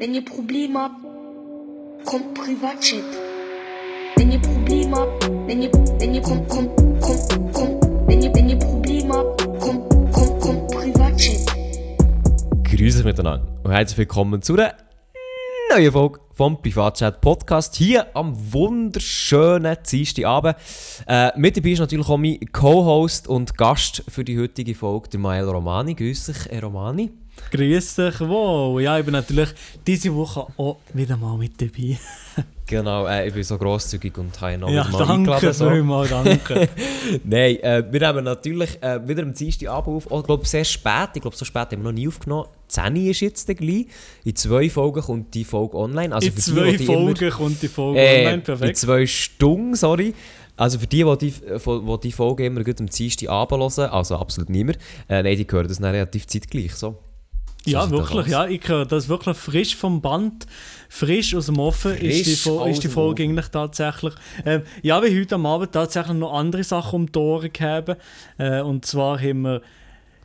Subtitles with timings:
[0.00, 0.94] Wenn ihr Probleme habt,
[2.04, 3.02] kommt Privatchat.
[4.14, 8.48] Wenn ihr Probleme habt, wenn ihr, wenn ihr, kommt, kommt, kommt, kommt, wenn ihr, wenn
[8.48, 11.52] ihr Probleme habt, kommt, kommt, kommt Privatchat.
[12.62, 14.72] Grüße miteinander und herzlich willkommen zu einer
[15.74, 20.54] neuen Folge vom Privatchat Podcast hier am wunderschönen Dienstagabend.
[21.08, 25.18] Äh, mit dabei ist natürlich auch mein Co-Host und Gast für die heutige Folge, der
[25.18, 25.96] Mael Romani.
[25.96, 27.10] Grüß dich, Romani.
[27.50, 28.82] Grüß dich wohl.
[28.82, 29.50] Ja, ich bin natürlich
[29.86, 31.98] diese Woche auch wieder mal mit dabei.
[32.68, 35.52] Genau, äh, ich bin so grosszügig und habe auch ja, mal danke.
[35.54, 35.70] So.
[35.70, 36.68] vielmals, danke.
[37.24, 40.06] Nein, äh, wir nehmen natürlich äh, wieder am Dienstagabend auf.
[40.10, 41.08] Oh, ich glaube, sehr spät.
[41.14, 42.46] Ich glaube, so spät haben wir noch nie aufgenommen.
[42.68, 43.86] 10 ist jetzt gleich.
[44.22, 46.14] In zwei Folgen kommt die Folge online.
[46.14, 48.76] Also In die, zwei die immer- Folgen kommt die Folge Äh, online, In perfekt.
[48.76, 50.12] zwei Stunden, sorry.
[50.58, 54.76] Also für die, die die, die, Folge immer gut am Dienstagabend hören, also absolut niemand,
[55.08, 56.98] äh, nein, die hören das dann relativ zeitgleich so.
[57.66, 58.46] Ja, wirklich, ja.
[58.46, 60.46] Ich höre das wirklich frisch vom Band,
[60.88, 64.14] frisch aus dem Ofen ist die, Fo ist die Folge eigentlich tatsächlich.
[64.46, 67.96] Ähm, ja, wie heute am Abend tatsächlich noch andere Sachen um die Ohren gehabt.
[68.38, 69.62] Äh, und zwar haben wir,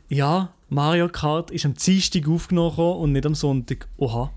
[0.08, 3.88] ja, Mario Kart ist am Dienstag aufgenommen und nicht am Sonntag.
[3.98, 4.30] Oha.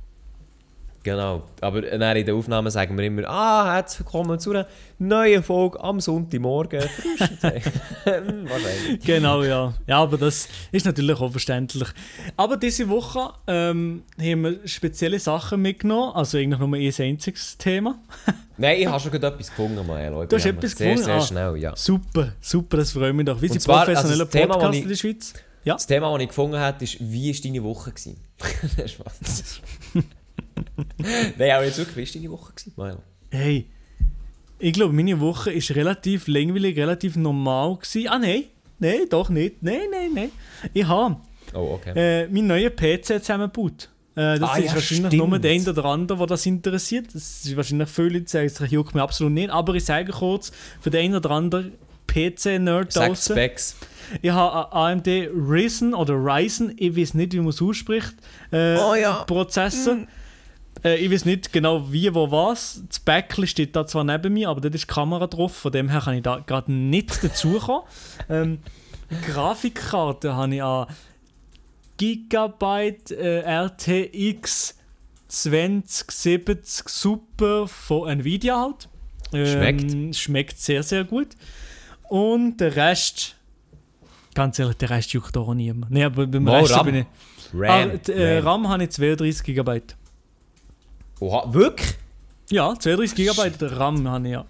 [1.08, 1.44] Genau.
[1.62, 4.68] Aber dann in den Aufnahmen sagen wir immer, ah, herzlich willkommen zu einer
[5.00, 6.82] neuen Folge am Sonntagmorgen.
[8.04, 9.00] Wahrscheinlich.
[9.06, 9.74] Genau, ja.
[9.88, 11.88] Ja, aber das ist natürlich auch verständlich.
[12.36, 16.12] Aber diese Woche ähm, haben wir spezielle Sachen mitgenommen.
[16.14, 18.00] Also eigentlich nur ein einziges Thema.
[18.58, 20.24] Nein, ich habe schon etwas gefunden, Maelo.
[20.24, 21.06] Ich Du hast etwas sehr, gefunden?
[21.06, 21.22] Sehr Ah.
[21.22, 21.74] schnell, ja.
[21.78, 23.42] Super, super, das freut mich doch.
[23.42, 25.34] Wie sind also professionelle das Thema, Podcasts das ich- in der Schweiz?
[25.64, 25.74] Ja.
[25.76, 27.92] Das Thema, das ich gefunden habe, ist, wie war deine Woche?
[27.92, 28.18] gewesen?
[28.86, 29.62] Spaß.
[31.38, 32.54] Nein, aber jetzt wirklich, wie war deine Woche?
[32.54, 32.98] gewesen, Maelo?
[33.32, 33.66] Hey,
[34.60, 38.08] ich glaube, meine Woche ist relativ langweilig, relativ normal gewesen.
[38.10, 38.44] Ah, nein.
[38.80, 39.62] Nein, doch nicht.
[39.62, 40.30] Nein, nein, nein.
[40.74, 41.18] Ich habe
[41.54, 41.94] Oh, okay.
[41.96, 43.90] äh, meinen neuen PC zusammengebaut.
[44.16, 45.30] Äh, das Ah, ist ja, wahrscheinlich stimmt.
[45.30, 47.08] nur der eine oder andere, der das interessiert.
[47.14, 49.50] Das ist wahrscheinlich viele Leute sagen, das juckt mich absolut nicht.
[49.50, 51.74] Aber ich sage kurz, für den einen oder anderen
[52.08, 52.94] PC-Nerd.
[53.18, 53.76] Specs.
[54.22, 58.14] Ich habe einen AMD Ryzen oder Ryzen, ich weiß nicht, wie man es ausspricht,
[58.52, 59.24] äh, Oh ja.
[59.26, 59.98] Prozessor.
[60.88, 62.84] Äh, ich weiß nicht genau wie, wo, was.
[62.88, 65.90] Das Backli steht da zwar neben mir, aber dort ist die Kamera drauf, von dem
[65.90, 67.84] her kann ich da gerade nicht dazukommen.
[68.30, 68.60] ähm,
[69.26, 70.88] Grafikkarte habe ich an
[71.98, 74.76] Gigabyte äh, RTX
[75.28, 78.88] 2070 Super von Nvidia halt.
[79.32, 80.16] Schmeckt.
[80.16, 81.30] Schmeckt sehr, sehr gut.
[82.04, 83.36] Und der Rest,
[84.34, 85.92] ganz ehrlich, der Rest juckt auch niemand.
[85.92, 86.86] Nee, aber beim Mal Rest RAM.
[86.86, 87.06] bin ich.
[87.54, 87.92] RAM.
[87.92, 88.66] ah, äh, RAM.
[88.66, 89.82] RAM habe ich 32 GB.
[91.20, 91.96] Oha, wirklich?
[92.50, 94.46] Ja, 32 GB RAM habe ich ja.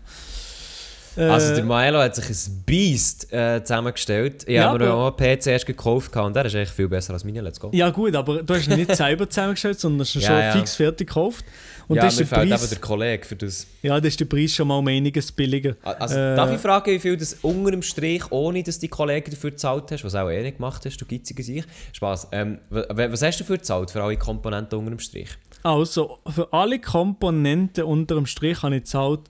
[1.17, 4.43] Äh, Also der Maelo hat sich ein Beast äh, zusammengestellt.
[4.47, 7.13] Ich Ja, habe mir auch einen PC erst gekauft und der ist echt viel besser
[7.13, 7.41] als meine.
[7.41, 7.69] Let's go.
[7.73, 10.51] ja gut, aber du hast ihn nicht selber zusammengestellt, sondern hast ihn Ja, schon ja.
[10.51, 11.43] fix fertig gekauft.
[11.89, 13.65] Und ja, das ist mir der Preis, der Kollege für das.
[13.81, 15.75] ja, das ist der Preis schon mal um einiges billiger.
[15.83, 19.31] Also, Äh, darf ich fragen, wie viel das unter dem Strich, ohne dass die Kollegen
[19.31, 21.63] dafür gezahlt hast, was auch eh nicht gemacht hast, du geiziger sich?
[21.93, 22.27] Spaß.
[22.33, 25.29] Ähm, wa- wa- was hast du dafür gezahlt, für alle Komponenten unter dem Strich?
[25.63, 29.21] Also, für alle Komponenten unter dem Strich habe ich gezahlt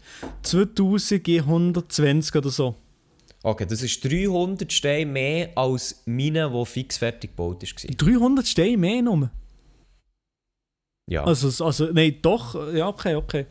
[0.42, 2.76] 2120 oder so.
[3.44, 7.96] Okay, das ist 300 Steine mehr als meine, die fix fertig gebaut war.
[7.96, 9.30] 300 Steine mehr nur.
[11.10, 11.24] Ja.
[11.24, 13.46] Also, also nein, doch, ja, okay, okay.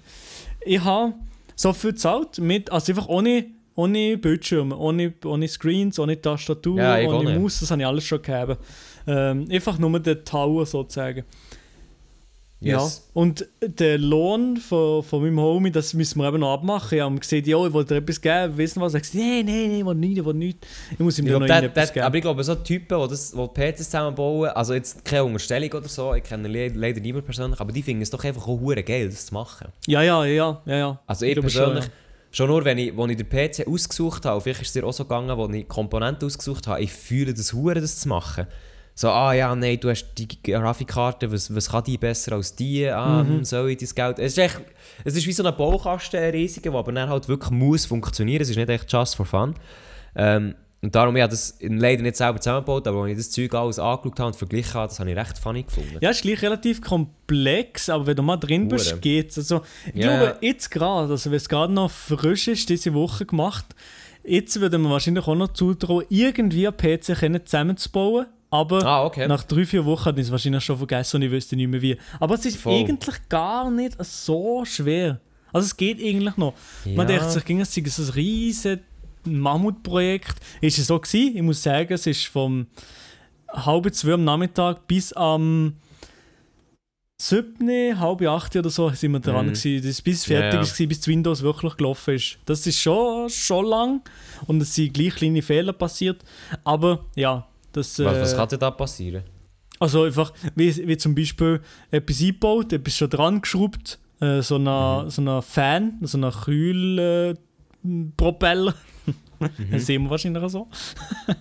[0.64, 1.14] Ich habe
[1.54, 6.98] so viel gezahlt, mit, also einfach ohne, ohne Bildschirm, ohne, ohne Screens, ohne Tastatur, Ja,
[7.08, 7.38] ohne.
[7.38, 8.58] Maus, das habe ich alles schon gehabt.
[9.06, 11.24] Ähm, einfach nur den Tower sozusagen.
[12.60, 13.02] Yes.
[13.14, 16.96] Ja, und der Lohn von, von meinem Homie, das müssen wir eben noch abmachen.
[16.96, 18.94] Ich habe gesagt, ja, ich wollte dir etwas geben, wissen was?
[18.94, 20.66] Er hat gesagt, nein, nein, nein, ich will nichts, ich will nichts.
[20.92, 22.06] Ich muss ihm Ich dann glaub, noch der, irgendetwas der, geben.
[22.06, 25.88] aber ich glaube, so Typen, die, das, die PCs zusammenbauen, also jetzt keine Unterstellung oder
[25.88, 28.82] so, ich kenne le leider niemand persönlich, aber die finden es doch einfach auch hure
[28.82, 29.68] geil, das zu machen.
[29.86, 31.00] ja, ja, ja, ja, ja.
[31.06, 31.92] Also ich glaube persönlich, schon,
[32.30, 34.92] schon, nur wenn ich, wo ich den PC ausgesucht habe, vielleicht ist es dir auch
[34.92, 38.46] so gegangen, wo ich Komponenten ausgesucht habe, ich fühle das hure, das zu machen.
[38.98, 42.88] So, ah ja, nein, du hast die Grafikkarte, was, was kann die besser als die?
[42.88, 43.28] Ah, Mhm.
[43.28, 44.18] hm, soll ich das Geld?
[44.18, 44.58] Es ist, echt,
[45.04, 48.40] es ist wie so ein Baukasten, ein riesiger, der aber dann halt wirklich muss funktionieren.
[48.40, 49.54] Es ist nicht echt just for fun.
[50.14, 53.54] Ähm, und darum, ich habe das leider nicht selber zusammengebaut, aber als ich das Zeug
[53.54, 55.98] alles angeschaut habe und verglichen habe, das habe ich recht funny gefunden.
[56.00, 59.00] Ja, ist gleich relativ komplex, aber wenn du mal drin bist, Hure.
[59.00, 59.36] geht's.
[59.36, 59.60] Also,
[59.92, 60.16] ich Ja.
[60.16, 63.66] glaube, jetzt gerade, also wenn es gerade noch frisch ist, diese Woche gemacht,
[64.24, 68.26] jetzt würde man wahrscheinlich auch noch zutrauen, irgendwie einen PC zusammenzubauen.
[68.50, 69.26] Aber Ah, okay.
[69.26, 71.82] nach drei, vier Wochen hat ich es wahrscheinlich schon vergessen und ich wüsste nicht mehr
[71.82, 71.96] wie.
[72.20, 72.74] Aber es ist Voll.
[72.80, 75.20] eigentlich gar nicht so schwer.
[75.52, 76.54] Also es geht eigentlich noch.
[76.84, 77.04] Man Ja.
[77.16, 78.78] denkt sich, ging es so ein riesiges
[79.24, 80.36] Mammutprojekt.
[80.60, 81.36] Ist es so gewesen?
[81.36, 82.66] Ich muss sagen, es ist vom
[83.52, 85.74] halb zwei am Nachmittag bis am
[87.20, 89.52] siebne, halb acht oder so sind wir dran Mhm.
[89.54, 90.60] gewesen, das bis Ja, fertig ja.
[90.84, 92.38] ist, bis Windows wirklich gelaufen ist.
[92.44, 94.02] Das ist schon, schon lang
[94.46, 96.22] und es sind gleich kleine Fehler passiert,
[96.62, 97.46] aber ja,
[97.76, 97.98] das...
[97.98, 99.22] Was, was äh, kann denn da passieren?
[99.78, 105.10] Also einfach, wie, wie zum Beispiel etwas eingebaut, etwas schon dran geschraubt, äh, so ein
[105.10, 107.34] so eine Fan, so ein Kühlpropeller.
[107.34, 107.36] Äh,
[108.16, 108.74] Propeller.
[109.70, 110.68] Das sehen wir wahrscheinlich so.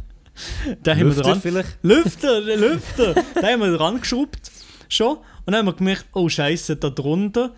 [0.83, 1.39] da haben wir dran.
[1.41, 1.77] vielleicht?
[1.81, 3.13] Lüfter, Lüfter!
[3.13, 4.51] da haben wir dran geschraubt.
[4.89, 5.17] Schon.
[5.17, 7.53] Und dann haben wir gemerkt, oh Scheiße, da drunter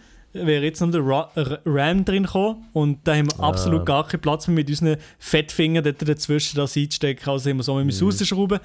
[0.46, 1.30] wäre jetzt noch der Ra
[1.66, 2.66] RAM drin gekommen.
[2.74, 3.50] Und da haben wir Ah.
[3.50, 7.30] absolut gar keinen Platz mehr mit unseren Fettfingern dort dazwischen das einzustecken.
[7.30, 7.92] Also haben wir so mit Mhm.
[8.00, 8.60] dem rausschrauben.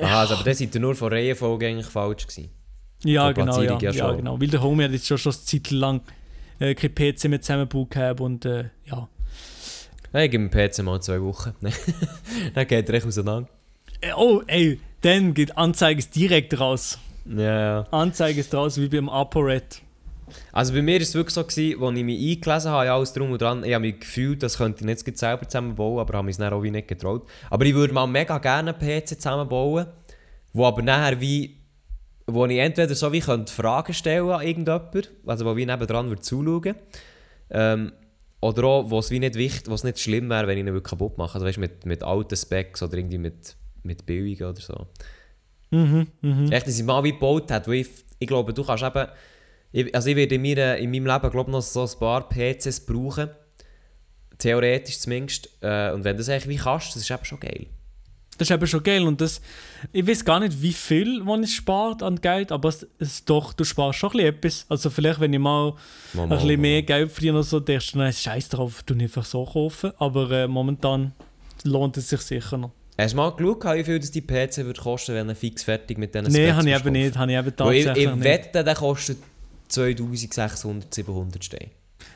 [0.00, 2.50] Aha, also, aber dann seid ihr nur von Reihenfolge eigentlich falsch gewesen.
[3.04, 4.40] Ja, genau, ja, ja ja, genau.
[4.40, 6.00] Weil der Homie hat jetzt schon, schon eine Zeit lang
[6.58, 9.08] äh, kein PC mehr zusammengebaut gehabt und äh, ja.
[10.12, 11.52] Nein, ich gebe dem PC mal zwei Wochen.
[12.54, 13.48] Dann geht er echt auseinander.
[14.00, 16.98] Äh, Oh, ey, dann geht Anzeige direkt raus.
[17.26, 17.86] Ja, ja.
[17.90, 19.82] Anzeige ist raus wie beim ApoRed.
[20.52, 23.30] Also bei mir war es wirklich so, gewesen, als ich mich eingelesen habe, alles drum
[23.30, 26.36] und dran, ich habe mich gefühlt, das könnte ich nicht selber zusammenbauen, aber habe mich
[26.36, 27.28] dann auch wie nicht getraut.
[27.50, 29.86] Aber ich würde mal mega gerne einen PC zusammenbauen,
[30.52, 31.58] wo aber nachher wie,
[32.26, 36.22] wo ich entweder so wie könnte Fragen stellen an irgendjemanden, also wo wie nebendran würde
[36.22, 36.74] zuschauen,
[37.50, 37.92] ähm,
[38.40, 40.72] oder auch, wo es wie nicht wichtig, wo es nicht schlimm wäre, wenn ich ihn
[40.72, 44.60] wirklich kaputt mache, also weißt, mit, mit alten Specs oder irgendwie mit, mit billigen oder
[44.60, 44.86] so.
[45.70, 46.52] Mhm, mhm.
[46.52, 47.88] Echt, dass ich mal wie gebaut hat, weil ich,
[48.18, 49.06] ich glaube, du kannst eben,
[49.76, 52.80] ich, also ich werde in, mir, in meinem Leben glaube noch so ein paar PCs
[52.86, 53.28] brauchen,
[54.38, 57.66] theoretisch zumindest, äh, und wenn du das eigentlich wie kannst, das ist eben schon geil.
[58.38, 59.40] Das ist eben schon geil und das,
[59.92, 63.52] ich weiß gar nicht, wie viel man es spart an Geld, aber es, es doch,
[63.52, 64.66] du sparst schon ein bisschen etwas.
[64.68, 65.74] Also vielleicht, wenn ich mal
[66.14, 66.56] Mal, ein bisschen mal.
[66.56, 69.92] mehr Geld verdiene oder so, denkst du, nein, scheiß drauf, du einfach so kaufen.
[69.98, 71.12] Aber äh, momentan
[71.64, 72.72] lohnt es sich sicher noch.
[72.98, 75.96] Hast du mal geschaut, wie viel das die PC würde kosten, wenn er fix fertig
[75.96, 78.24] mit diesen Nein, habe ich eben nicht, habe ich eben Weil ich, tatsächlich ich nicht.
[78.24, 79.18] wette, der kostet
[79.68, 81.70] 2600, 700 Steine.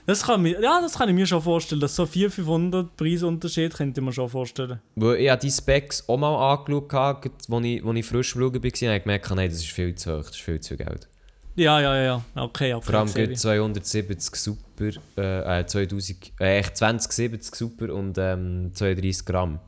[0.07, 3.75] Das kann, mir, ja, das kann ich mir schon vorstellen, dass so 400, 500 Preisunterschied
[3.75, 4.81] könnte ich mir schon vorstellen.
[4.97, 8.61] Weil ich habe die Specs auch mal angeschaut, als ich, als ich frisch Schauen war,
[8.61, 11.09] und habe gemerkt, nein, das ist viel zu hoch, das ist viel zu Geld.
[11.57, 12.87] Ja, ja, ja, okay, okay.
[12.87, 13.39] Vor allem gut ich.
[13.39, 19.59] 270 super, äh, äh, 2000, äh, echt 2070 super und ähm, 32 Gramm.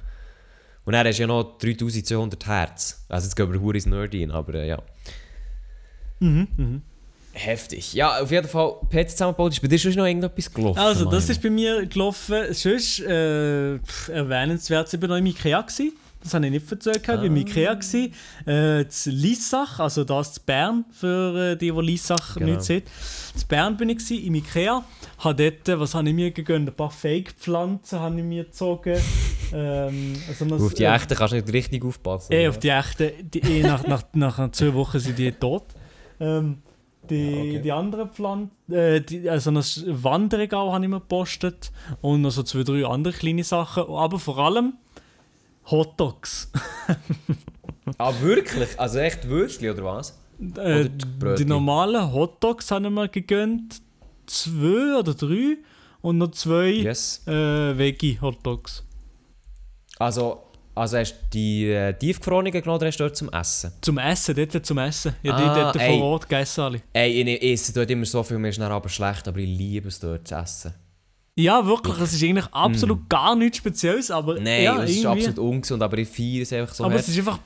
[0.85, 3.05] Und dann hast ja noch 3200 Hertz.
[3.09, 4.83] Also jetzt gehen wir hure ins Nerd rein, aber äh, ja.
[6.21, 6.83] Mhm, mhm.
[7.35, 7.95] Heftig.
[7.95, 10.79] Ja, auf jeden Fall, PC zusammengebaut, ist bei dir schon noch irgendetwas gelaufen?
[10.79, 11.31] Also, das Manuel?
[11.31, 12.37] ist bei mir gelaufen.
[12.53, 15.63] Sonst äh, pff, erwähnenswert, ich war noch im Ikea.
[15.63, 15.93] Gewesen.
[16.23, 16.99] Das habe ich nicht erzählt.
[17.03, 17.75] Ich war im Ikea.
[17.75, 18.13] Gewesen.
[18.47, 22.47] Äh, das Liessach, also das in Bern, für äh, die, die Liessach Genau.
[22.53, 22.83] nicht sehen.
[23.35, 24.85] In Bern bin ich gewesen, im Ikea.
[25.19, 26.69] Habe dort, äh, was habe ich mir gegönnt?
[26.69, 29.01] Ein paar Fake-Pflanzen habe ich mir gezogen.
[29.55, 32.31] ähm, also das, Auf die äh, echten kannst du nicht richtig aufpassen.
[32.33, 32.51] Eh, oder?
[32.51, 35.65] auf die echten, die, eh, nach, nach, nach zwei Wochen sind die tot.
[36.21, 36.59] Ähm,
[37.11, 37.61] die, Ja, okay.
[37.63, 39.57] die anderen Pflanzen, äh, die, also ein
[40.03, 44.39] Wandregal habe ich mir gepostet und noch so zwei, drei andere kleine Sachen, aber vor
[44.39, 44.75] allem
[45.71, 46.51] Hotdogs.
[47.99, 48.79] Ah, wirklich?
[48.79, 50.17] Also echt Würstchen oder was?
[50.57, 51.37] Äh, die Brötchen?
[51.37, 53.83] die normalen Hotdogs habe ich mir gegönnt,
[54.27, 55.59] zwei oder drei
[56.01, 57.27] und noch zwei Yes.
[57.27, 58.85] äh, Veggie-Hotdogs.
[59.99, 60.45] Also,
[60.75, 63.73] also hast du die äh, tiefgefrorenen genommen oder hast du dort zum Essen?
[63.81, 65.15] Zum Essen, dort zum Essen.
[65.23, 65.99] Ja, die Ah, dort ey.
[65.99, 66.83] vor Ort gegessen alle.
[66.93, 69.49] Ey, ich, ich esse dort immer so viel, mir ist dann aber schlecht, aber ich
[69.49, 70.75] liebe es dort zu essen.
[71.35, 74.43] Ja, wirklich, es ist eigentlich absolut gar nichts Spezielles, aber Mm.
[74.43, 75.27] Nein, ja, es ist irgendwie.
[75.27, 77.03] absolut ungesund, aber ich feiere es einfach so aber hart.
[77.03, 77.39] es ist einfach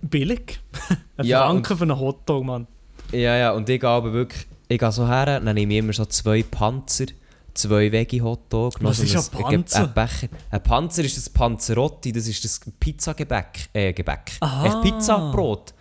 [0.00, 0.60] billig.
[1.16, 2.66] Ein Ja, Franken für einen Hotdog, Mann.
[3.10, 5.92] Ja, ja, und ich gehe aber wirklich, ich gehe so her, dann nehme ich immer
[5.92, 7.06] so zwei Panzer,
[7.54, 9.84] zwei Veggie-Hotdog, Was so ist ein Panzer?
[9.84, 10.28] Ein Becher.
[10.50, 14.32] Ein Panzer ist das Panzerotti, das ist das Pizzagebäck, äh, Gebäck.
[14.40, 14.66] Aha.
[14.66, 15.74] Echt Pizzabrot.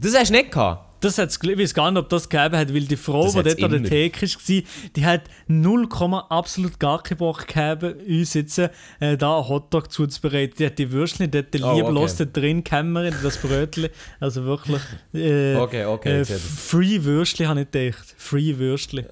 [0.00, 0.84] Das hast du nicht gehabt?
[1.00, 3.42] Das hat's, ich weiß gar nicht, ob das gegeben hat, weil die Frau, Das die
[3.42, 3.90] dort an der.
[3.90, 4.62] Theke war,
[4.96, 5.88] die hat 0,
[6.28, 8.68] absolut gar keinen Bock gehabt, uns jetzt äh,
[9.16, 10.54] da einen Hotdog zuzubereiten.
[10.58, 12.30] Die hat die Würstchen dort Oh, lieblos okay.
[12.32, 13.90] drin gekämmert, in das Brötchen.
[14.18, 14.82] Also wirklich
[15.14, 16.24] äh, Okay, okay, äh.
[16.24, 18.14] Free Würstchen habe ich gedacht.
[18.16, 19.06] Free Würstchen.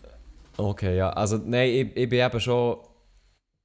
[0.56, 1.10] Okay, ja.
[1.10, 2.78] Also, nein, ich, ich bin eben schon.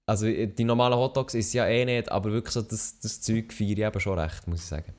[0.06, 3.72] Also, die normalen Hotdogs ist ja eh nicht, aber wirklich so das, das Zeug feiere
[3.72, 4.94] ich eben schon recht, muss ich sagen.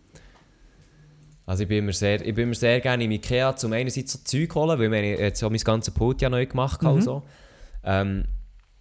[1.44, 4.20] Also, ich bin immer sehr, ich bin immer sehr gerne im Ikea, zum einerseits so
[4.25, 7.04] Zeug holen, weil ich jetzt ja mein ganzes Pult ja neu gemacht habe und Mhm.
[7.04, 7.22] so.
[7.84, 8.25] Ähm,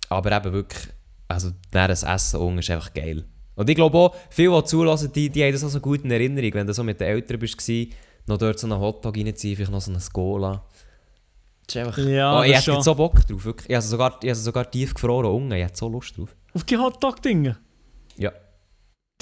[0.09, 0.87] aber eben wirklich,
[1.27, 3.25] also, das Essen unten ist einfach geil.
[3.55, 6.11] Und ich glaube auch, viele, die zulassen, die, die haben das auch so gut in
[6.11, 7.69] Erinnerung, wenn du so mit den Eltern warst,
[8.27, 10.63] noch dort so einen Hotdog reinziehen, vielleicht noch so eine Skola.
[11.73, 12.03] Das ist einfach...
[12.09, 13.69] Ja, oh, ich das hätte jetzt so Bock drauf, wirklich.
[13.69, 16.35] Ich habe sogar, ich habe sie sogar tief gefroren unten, ich hätte so Lust drauf.
[16.53, 17.57] Auf die Hotdog-Dinger.
[18.17, 18.31] Ja.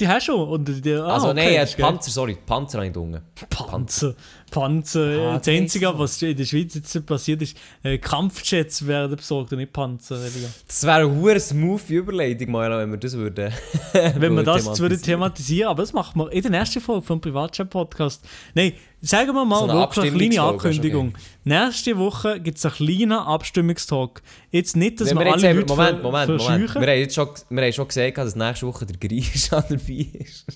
[0.00, 0.48] die hast du schon.
[0.48, 1.80] Und die, ah, also okay, nein, das äh.
[1.80, 3.22] Panzer, sorry, Panzer habe ich unten.
[3.50, 4.14] Panzer.
[4.50, 5.34] Panzer.
[5.34, 9.58] Ah, das Einzige, was in der Schweiz jetzt passiert ist, äh, Kampfjets werden besorgt und
[9.58, 10.18] nicht Panzer.
[10.66, 13.52] Das wäre eine hure smooth Überleitung, wenn wir das würden.
[13.92, 14.78] Wenn wir das thematisieren.
[14.78, 18.26] würden thematisieren, aber das machen wir in der nächsten Folge vom Privatchat-Podcast.
[18.54, 21.14] Nein, sagen wir mal So wirklich eine kleine Ankündigung.
[21.44, 24.22] Nächste Woche gibt es einen kleinen Abstimmungstalk.
[24.50, 26.74] Jetzt nicht, dass wir wir alle Leute Moment, Moment, Moment.
[26.74, 30.46] Wir haben, jetzt schon, wir haben schon gesagt, dass nächste Woche der Grisha dabei ist.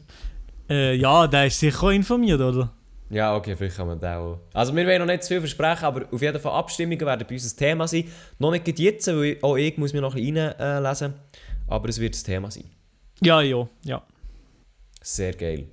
[0.68, 2.72] Äh, ja, der ist sicher informiert, oder?
[3.10, 4.40] Ja, okay, vielleicht kann man den auch.
[4.52, 7.34] Also wir wollen noch nicht zu viel versprechen, aber auf jeden Fall Abstimmungen werden bei
[7.34, 8.04] uns ein Thema sein.
[8.38, 11.14] Noch nicht jetzt, weil auch ich muss mir noch ein bisschen reinlesen.
[11.68, 12.64] Aber es wird ein Thema sein.
[13.20, 14.02] Ja, ja, ja.
[15.02, 15.66] Sehr geil.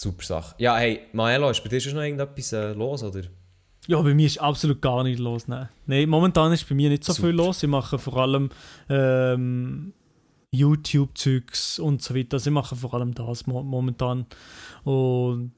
[0.00, 0.54] Super Sache.
[0.56, 3.20] Ja, hey, Maelo, ist bei dir schon noch irgendetwas äh, los, oder?
[3.86, 5.46] Ja, bei mir ist absolut gar nichts los.
[5.46, 5.68] Nein.
[5.84, 7.28] Nein, momentan ist bei mir nicht so Super.
[7.28, 7.62] viel los.
[7.62, 8.48] Ich mache vor allem
[8.88, 9.92] ähm,
[10.52, 12.36] YouTube-Zeugs und so weiter.
[12.36, 14.24] Also ich mache vor allem das mo momentan.
[14.84, 15.52] Und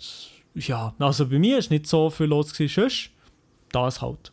[0.56, 2.80] ja, also bei mir ist nicht so viel los gewesen.
[2.80, 3.10] Sonst
[3.70, 4.32] das halt.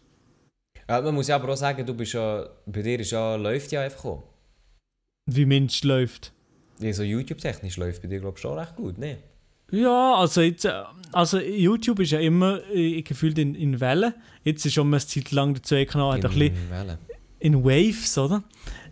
[0.88, 3.72] Ja, man muss ja aber auch sagen, du bist ja, bei dir ist ja, läuft
[3.72, 4.24] ja einfach auch.
[5.28, 6.34] Wie Mensch läuft.
[6.80, 9.29] Ja, so YouTube-technisch läuft bei dir, glaube ich, schon recht gut, ne?
[9.72, 10.72] Ja, also jetzt, äh,
[11.12, 14.14] also YouTube ist ja immer äh, gefühlt in, in Wellen.
[14.44, 16.98] Jetzt ist schon mal eine Zeit lang der Zwei-Kanal hat ein bisschen In Wellen.
[17.40, 18.44] in Waves, oder?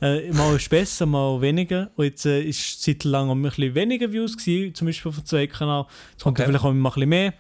[0.02, 1.92] Äh, mal ist besser, mal weniger.
[1.96, 5.86] Und jetzt äh, ist Zeit lang ein bisschen weniger Views gewesen, zum Beispiel vom Zwei-Kanal.
[6.12, 6.48] Jetzt kommt Okay.
[6.48, 7.34] vielleicht auch mal ein bisschen mehr.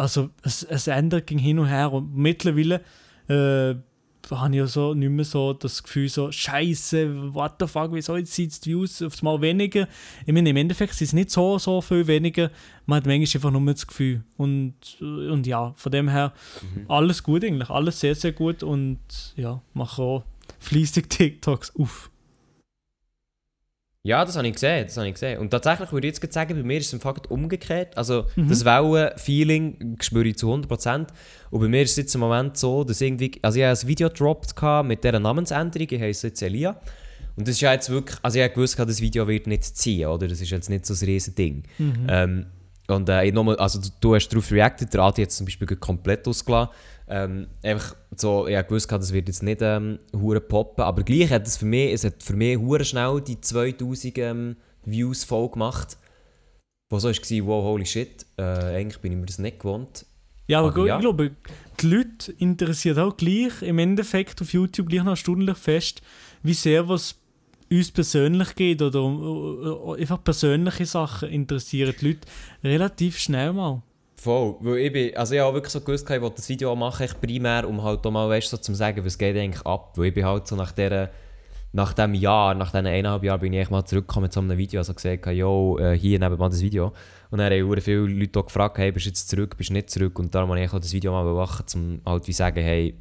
[0.00, 2.80] Also es, es ändert ging hin und her und mittlerweile
[3.28, 3.74] äh,
[4.30, 8.16] habe ich ja so nicht mehr so das Gefühl so «Scheiße, what the fuck, wieso
[8.16, 9.88] jetzt sind die Views auf mal weniger?»
[10.26, 12.50] Ich meine, im Endeffekt sind es nicht so, so viel weniger.
[12.86, 14.22] Man hat manchmal einfach nur das Gefühl.
[14.36, 16.32] Und, äh, und ja, von dem her
[16.88, 18.98] alles gut eigentlich, alles sehr, sehr gut und
[19.36, 20.24] ja, mache auch
[20.58, 22.10] fließig TikToks auf.
[24.02, 25.38] Ja, das habe ich gesehen, das habe ich gesehen.
[25.40, 27.98] Und tatsächlich würde ich jetzt sagen, bei mir ist es im Fakt umgekehrt.
[27.98, 28.48] Also Mhm.
[28.48, 31.08] das Wellen-Feeling spüre ich zu 100%.
[31.50, 33.32] Und bei mir ist es jetzt im Moment so, dass irgendwie...
[33.42, 34.54] Also ich habe ein Video gedroppt
[34.84, 36.80] mit dieser Namensänderung, ich heiße jetzt Elia.
[37.36, 38.16] Und das ist ja jetzt wirklich...
[38.22, 40.26] Also ich habe gewusst, das Video wird nicht ziehen, oder?
[40.28, 41.62] Das ist jetzt nicht so ein riesen Ding.
[42.08, 42.46] Ähm,
[42.88, 45.44] und äh, ich nochmal, also du, du hast darauf reacted, der Adi hat es zum
[45.46, 46.72] Beispiel komplett ausgelassen.
[47.12, 49.98] Ähm, einfach so, ich gewusst, das wird jetzt nicht ähm,
[50.48, 54.18] poppen, aber gleich hat es für mich, es hat für mich hure schnell die 2000
[54.18, 55.98] ähm, Views voll gemacht.
[56.88, 60.06] Wo so war, wow, holy shit, äh, eigentlich bin ich mir das nicht gewohnt.
[60.46, 60.96] Ja, aber, Aber ja.
[60.96, 61.32] ich glaube,
[61.80, 66.02] die Leute interessiert auch gleich im Endeffekt auf YouTube gleich noch stündlich fest,
[66.42, 67.16] wie sehr was
[67.70, 72.28] uns persönlich geht oder um, äh, einfach persönliche Sachen interessieren die Leute
[72.64, 73.82] relativ schnell mal.
[74.22, 77.04] Voll, weil ich bin, also ich habe wirklich so gewusst, ich wollte das Video machen,
[77.04, 80.08] echt primär, um halt auch mal, weißt, so zu sagen, was geht eigentlich ab, weil
[80.08, 81.10] ich bin halt so nach der
[81.72, 84.80] nach dem Jahr, nach diesen eineinhalb Jahren bin ich echt mal zurückgekommen so einem Video,
[84.80, 86.92] also gesagt, yo, äh, hier nebenan das Video.
[87.30, 89.88] Und dann haben viele Leute auch gefragt, hey, bist du jetzt zurück, bist du nicht
[89.88, 90.18] zurück?
[90.18, 92.94] Und darum habe ich auch das Video mal machen, um halt wie sagen, hey,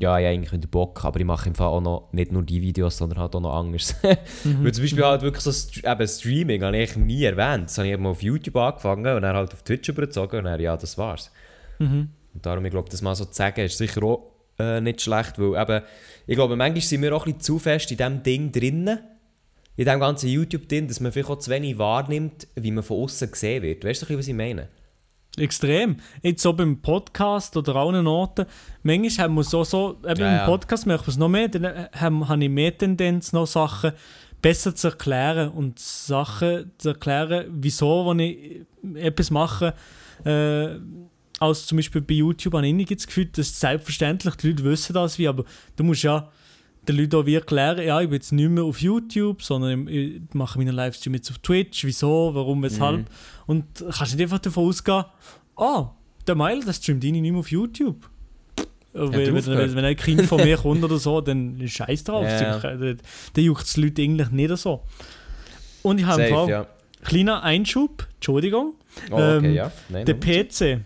[0.00, 2.42] ja, ich habe eigentlich wieder Bock, aber ich mache im Fall auch noch nicht nur
[2.42, 3.94] die Videos, sondern halt auch noch anderes.
[4.02, 7.64] Weil zum Beispiel halt wirklich so eben Streaming habe ich nie erwähnt.
[7.64, 10.58] Das habe ich eben auf YouTube angefangen und dann halt auf Twitch übergezogen und dann,
[10.58, 11.30] ja, das war's.
[11.78, 12.08] Mhm.
[12.32, 15.38] Und darum, ich glaube, das mal so zu sagen, ist sicher auch äh, nicht schlecht,
[15.38, 15.84] weil eben,
[16.26, 19.00] ich glaube, manchmal sind wir auch ein bisschen zu fest in diesem Ding drinnen,
[19.76, 23.30] in diesem ganzen YouTube-Ding, dass man vielleicht auch zu wenig wahrnimmt, wie man von außen
[23.30, 23.84] gesehen wird.
[23.84, 24.68] Weißt du, was ich meine?
[25.36, 25.96] Extrem.
[26.22, 28.46] Jetzt so beim Podcast oder auch an Orten.
[28.82, 31.64] Manchmal haben wir so, so eben Ja, im Podcast merkt man es noch mehr, dann
[31.64, 33.92] äh, haben- habe ich mehr Tendenz, noch Sachen
[34.42, 38.62] besser zu erklären und Sachen zu erklären, wieso, wenn ich
[38.94, 39.74] etwas mache,
[40.24, 40.68] äh,
[41.38, 44.92] als zum Beispiel bei YouTube habe ich nicht das Gefühl, dass selbstverständlich die Leute wissen
[44.94, 45.44] das wie, aber
[45.76, 46.30] du musst ja
[46.88, 50.20] den Leuten auch wie erklären, ja, ich bin jetzt nicht mehr auf YouTube, sondern ich
[50.32, 53.06] mache meinen Livestream jetzt auf Twitch, wieso, warum, weshalb.
[53.46, 55.04] Und kannst nicht einfach davon ausgehen,
[55.56, 55.90] ah,
[56.26, 58.08] der Mail, der streamt ihn nicht mehr auf YouTube.
[58.92, 62.24] Wenn, wenn, wenn, wenn ein Kind von mir kommt oder so, dann scheiß drauf.
[62.24, 62.58] Ja, ja.
[62.58, 62.98] Dann,
[63.34, 64.82] dann juckt es die Leute eigentlich nicht so.
[65.82, 66.66] Und ich habe Fall, ja.
[67.04, 68.74] kleiner Einschub, Entschuldigung.
[69.10, 69.72] Oh, okay, Ähm, ja.
[69.88, 70.14] Nein, Der.
[70.14, 70.80] PC.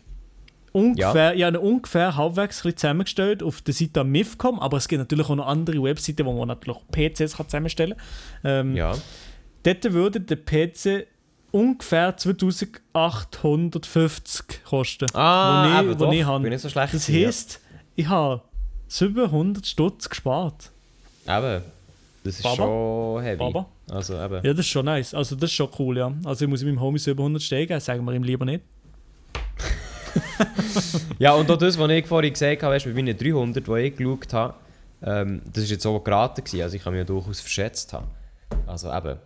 [0.74, 1.56] Ungefähr, ja.
[1.56, 5.46] ungefähr halbwegs ein bisschen zusammengestellt auf der Seite MIFCOM, aber es gibt natürlich auch noch
[5.46, 7.94] andere Webseiten, wo man natürlich PCs kann zusammenstellen
[8.42, 8.70] kann.
[8.70, 8.96] Ähm, Ja.
[9.62, 11.06] Dort würde der PC
[11.52, 15.06] ungefähr 2850 kosten.
[15.14, 16.12] Ah, wo ich, wo doch.
[16.12, 16.42] ich habe.
[16.42, 17.60] Bin nicht so schlecht Das heisst,
[17.94, 18.42] ich habe
[18.88, 20.70] 700 Stutz gespart.
[21.26, 21.62] Eben.
[22.24, 22.56] Das ist Baba.
[22.56, 23.38] schon heavy.
[23.38, 23.66] Baba.
[23.90, 24.44] Also eben.
[24.44, 25.14] Ja, das ist schon nice.
[25.14, 26.12] Also das ist schon cool, ja.
[26.24, 28.64] Also ich muss meinem Homie 700 steigen, sagen wir ihm lieber nicht.
[31.18, 33.96] Ja, und auch das, was ich vorhin gesagt habe, weißt, bei meinen 300, die ich
[33.96, 34.54] geschaut habe,
[35.02, 38.06] ähm, das war jetzt auch geraten, gewesen, also ich kann mich ja durchaus verschätzt haben.
[38.66, 39.16] Also eben.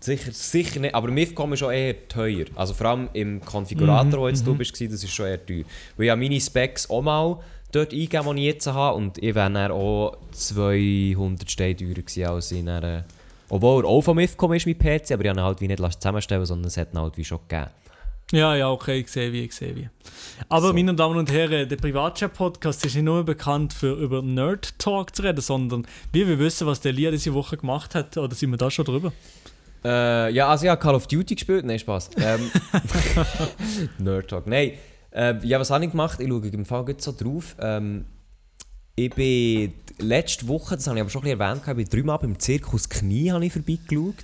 [0.00, 0.94] Sicher, sicher nicht.
[0.94, 2.46] Aber Mifcom ist schon eher teuer.
[2.54, 5.64] Also vor allem im Konfigurator, Mhm, wo jetzt du bist, das ist schon eher teuer.
[5.96, 7.38] Weil ich habe meine Specs auch mal
[7.72, 8.96] dort eingegeben, die ich jetzt habe.
[8.96, 13.02] Und ich wäre dann auch 200 Steine teurer gewesen, als dann, äh,
[13.48, 15.82] Obwohl er auch von Mifcom ist, mein PC, aber ich habe ihn halt wie nicht
[16.00, 17.70] zusammenstellen sondern es hat ihn halt wie schon gegeben.
[18.32, 19.88] Ja, ja, okay, ich sehe wie, ich sehe wie.
[20.48, 20.72] Aber So.
[20.72, 25.22] meine Damen und Herren, der Privatchat-Podcast ist nicht nur bekannt für über Nerd Talk zu
[25.22, 28.16] reden, sondern wir will wissen, was der Lia diese Woche gemacht hat.
[28.16, 29.12] Oder sind wir da schon drüber?
[29.84, 31.64] Äh, ja, also ich habe Call of Duty gespielt.
[31.64, 32.10] Nein, Spaß.
[32.16, 32.50] Ähm,
[33.98, 34.48] Nerd Talk.
[34.48, 34.72] Nein.
[35.12, 36.18] Äh, ja, was habe ich gemacht?
[36.20, 37.54] Ich schaue im Fall so drauf.
[37.60, 38.06] Ähm,
[38.96, 42.18] ich bin letzte Woche, das habe ich aber schon ein bisschen erwähnt, ich bin dreimal
[42.18, 44.14] beim Zirkus Knie habe ich vorbeigeschaut.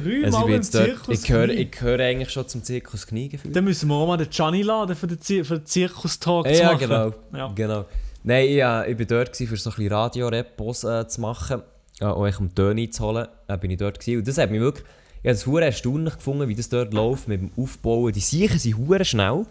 [0.00, 1.08] Dreimal Also im Zirkus.
[1.20, 1.54] ich, gehöre, Knie.
[1.56, 3.54] ich gehöre eigentlich schon zum Zirkus Knie gefühlt.
[3.54, 6.52] Dann müssen wir auch mal den Gianni laden, für den, Zir für den Zirkus-Talk Ja,
[6.54, 6.78] zu machen.
[6.78, 7.12] genau.
[7.34, 7.52] Ja.
[7.54, 7.84] genau.
[8.24, 11.62] Nein, ich, äh, ich bin dort, gewesen, für so ein bisschen Radio-Repos äh, zu machen.
[12.00, 14.18] Auch echt um Töne zu holen, äh, bin ich dort gewesen.
[14.18, 14.84] Und das hat mich wirklich,
[15.22, 18.12] ich habe es hure erstaunlich gefunden, wie das dort läuft mit dem Aufbauen.
[18.12, 19.46] Die Siechen sind hure schnell.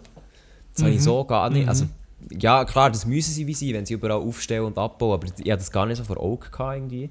[0.74, 1.86] Das habe ich so gar nicht, also
[2.38, 5.50] ja klar, das müssen sie wie sein, wenn sie überall aufstellen und abbauen, aber ich
[5.50, 7.08] hatte das gar nicht so vor Augen gehabt irgendwie.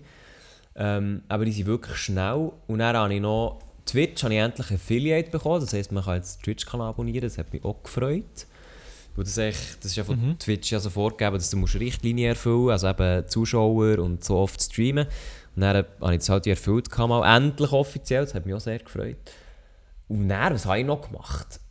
[0.76, 2.52] Ähm, aber die sind wirklich schnell.
[2.68, 6.16] Und dann habe ich noch Twitch, habe ich endlich Affiliate bekommen, das heisst, man kann
[6.18, 8.48] jetzt Twitch-Kanal abonnieren, das hat mich auch gefreut.
[9.16, 12.30] Weil das, echt, das ist ja von Twitch ja so vorgegeben, dass du musst Richtlinien
[12.30, 15.06] erfüllen musst, also eben Zuschauer und so oft streamen.
[15.56, 18.60] Und dann habe ich das halt erfüllt, gehabt, mal endlich offiziell, das hat mich auch
[18.60, 19.16] sehr gefreut.
[20.10, 21.62] Und dann, was habe ich noch gemacht?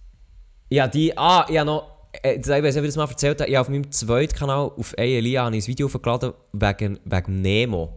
[0.70, 1.90] Ja, die, ah, ich habe noch,
[2.22, 3.92] äh, das- ich weiß nicht, ob ich das mal erzählt habe, ich habe auf meinem
[3.92, 7.92] zweiten Kanal, auf habe ich ein Video hochgeladen wegen, wegen Nemo.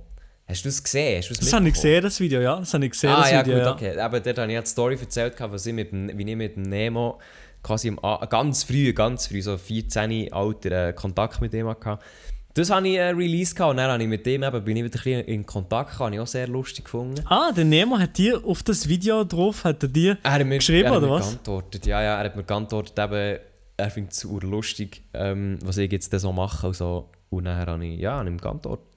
[0.48, 1.18] Hast du das gesehen?
[1.18, 2.58] Hast du Das habe ich gesehen, das Video, ja.
[2.58, 3.74] Das habe ich gesehen, ah, das ja, Video, gut, ja.
[3.74, 4.00] okay.
[4.00, 6.56] Aber dort habe ich ja die Story erzählt, was ich mit dem, wie ich mit
[6.56, 7.20] dem Nemo
[7.62, 8.00] quasi im,
[8.30, 12.00] ganz früh, ganz früh, so 14 Alter, äh, Kontakt mit ihm hatte.
[12.54, 14.98] Das habe ich äh, released und dann habe ich mit dem eben, bin ich wieder
[14.98, 17.22] ein bisschen in Kontakt gekommen, habe ich auch sehr lustig gefunden.
[17.26, 20.18] Ah, der Nemo hat dir auf das Video drauf, hat er dir...
[20.24, 21.28] Er hat mir, Geschrieben, er hat oder mir was?
[21.28, 21.86] geantwortet.
[21.86, 23.40] Ja, ja, er hat mir geantwortet, eben,
[23.76, 26.68] er findet es lustig, ähm, was ich jetzt so mache.
[26.68, 28.97] Also, und dann habe ich, ja, habe ich ihm geantwortet.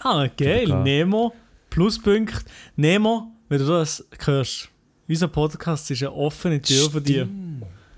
[0.00, 0.68] Ah, geil.
[0.82, 1.32] Nemo,
[1.70, 2.44] Pluspunkt.
[2.76, 4.68] Nemo, wenn du das hörst,
[5.08, 7.26] unser Podcast ist eine offene Tür für dich.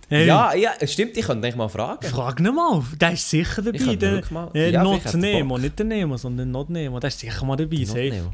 [0.09, 2.05] Hey, Ja, ja, stimmt, ich könnte dich mal fragen.
[2.09, 3.79] Frag ihn mal, der ist sicher dabei.
[3.79, 6.99] Ich Der, mal- äh, Ja, Not Nemo, nicht der Nemo, sondern Not Nemo.
[6.99, 8.11] Der ist sicher mal dabei, Not safe.
[8.11, 8.31] Nemo.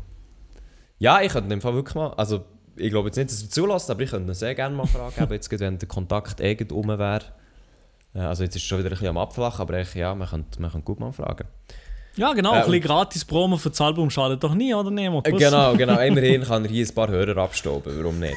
[0.98, 2.44] Ja, ich könnte Fall wirklich mal, also
[2.76, 5.22] ich glaube jetzt nicht, dass er zulässt, aber ich könnte ihn sehr gerne mal fragen,
[5.22, 7.20] eben jetzt, wenn der Kontakt irgend um wäre.
[8.14, 10.28] Äh, Also jetzt ist es schon wieder ein bisschen am Abflachen, aber echt, ja, man
[10.28, 11.46] könnte, man könnte gut mal fragen.
[12.16, 15.20] Ja, genau, Äh, ein bisschen gratis Promo für das Album schadet doch nie, oder Nemo?
[15.24, 15.32] Äh.
[15.32, 15.98] Genau, genau.
[16.00, 18.36] Immerhin kann er hier ein paar Hörer abstauben, warum nicht?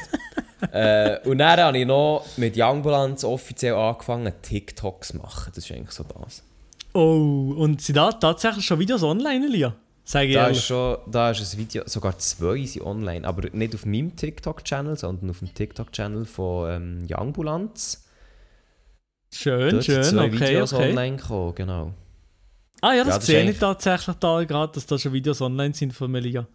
[0.72, 5.52] äh, und dann habe ich noch mit Youngbalance offiziell angefangen, TikToks zu machen.
[5.54, 6.42] Das ist eigentlich so das.
[6.92, 9.74] Oh, und sind da tatsächlich schon Videos online, Elia?
[10.04, 13.74] Sag ich Da ist schon da ist ein Video, sogar zwei sind online, aber nicht
[13.74, 17.98] auf meinem TikTok-Channel, sondern auf dem TikTok-Channel von ähm, Youngbalance.
[19.32, 20.90] Schön, Dort sind schön, zwei okay, Videos okay.
[20.90, 21.94] online gekommen, genau.
[22.80, 25.40] Ah ja, Ja, das das ist sehe ich tatsächlich da gerade, dass da schon Videos
[25.40, 26.46] online sind von Elia.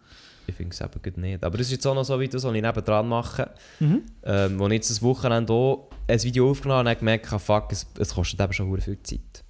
[0.48, 1.44] Ich finde es eben gut nicht.
[1.44, 3.50] Aber das ist jetzt auch noch so Videos, die ich nebendran mache.
[3.80, 4.02] Mhm.
[4.24, 7.72] Ähm, wo ich jetzt das Wochenende auch ein Video aufgenommen habe und gemerkt habe, fuck,
[7.72, 9.44] es, es kostet eben schon viel Zeit.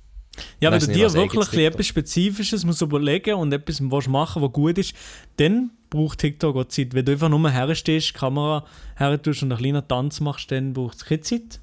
[0.61, 4.43] Ja, wenn du dir was wirklich ein etwas Spezifisches musst überlegen und etwas willst machen
[4.43, 4.95] was gut ist,
[5.37, 6.95] dann braucht TikTok auch Zeit.
[6.95, 8.65] Wenn du einfach nur herstehst, Kamera
[8.97, 11.61] her tust und einen kleinen Tanz machst, dann braucht es keine Zeit.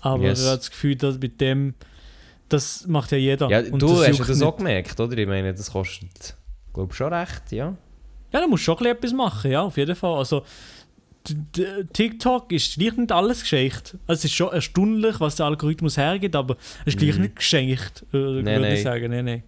[0.00, 0.40] Aber Yes.
[0.40, 1.74] ich habe das Gefühl, dass mit dem,
[2.48, 3.48] das macht ja jeder.
[3.50, 5.16] Ja, Und du hast ja das auch gemerkt, oder?
[5.18, 6.36] Ich meine, das kostet,
[6.72, 7.76] glaube schon recht, ja.
[8.32, 10.14] Ja, da musst schon ein bisschen etwas machen, ja, auf jeden Fall.
[10.18, 10.44] Also,
[11.92, 13.96] TikTok ist gleich nicht alles geschenkt.
[14.06, 17.22] Also, es ist schon erstaunlich, was der Algorithmus hergibt, aber es ist gleich Mhm.
[17.22, 19.10] nicht geschenkt, äh, würde Nein, ich sagen.
[19.10, 19.42] Nein, nein.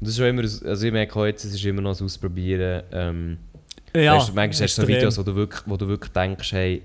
[0.00, 2.82] Und das ist immer, also ich merke heute, es ist immer noch ein Ausprobieren.
[2.92, 3.38] Ähm,
[3.94, 4.88] Ja, weißt, manchmal hast du so.
[4.88, 6.82] Videos, wo du wirklich, wo du wirklich denkst, hey,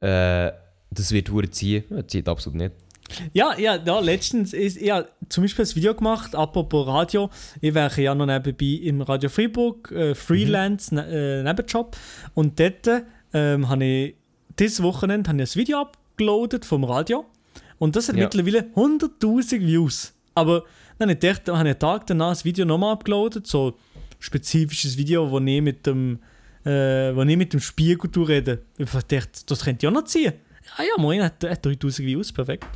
[0.00, 0.50] äh,
[0.90, 1.84] das wird ziehen.
[1.90, 2.72] Ja, zieht absolut nicht.
[3.32, 7.30] Ja, ja, ja, letztens ist ich habe zum Beispiel ein Video gemacht, apropos Radio.
[7.60, 11.96] Ich werke ja noch nebenbei im Radio Freiburg, äh, Freelance, ne, äh, Nebenjob.
[12.34, 14.14] Und dort ähm, habe ich
[14.58, 17.26] dieses Wochenende habe ich ein Video abgeloadet vom Radio.
[17.78, 18.24] Und das hat Ja.
[18.24, 20.12] mittlerweile 100.000 Views.
[20.34, 20.64] Aber
[20.98, 23.72] dann habe ich, einen Tag danach das Video nochmal abgeloadet, so ein
[24.18, 26.18] spezifisches Video, wo ich mit dem,
[26.64, 28.62] äh, wo ich mit dem Spiegel rede.
[28.78, 30.32] Ich dachte, das könnte ich auch noch ziehen.
[30.78, 32.66] Ja, ja, moin, hat, hat 3000 Views, perfekt.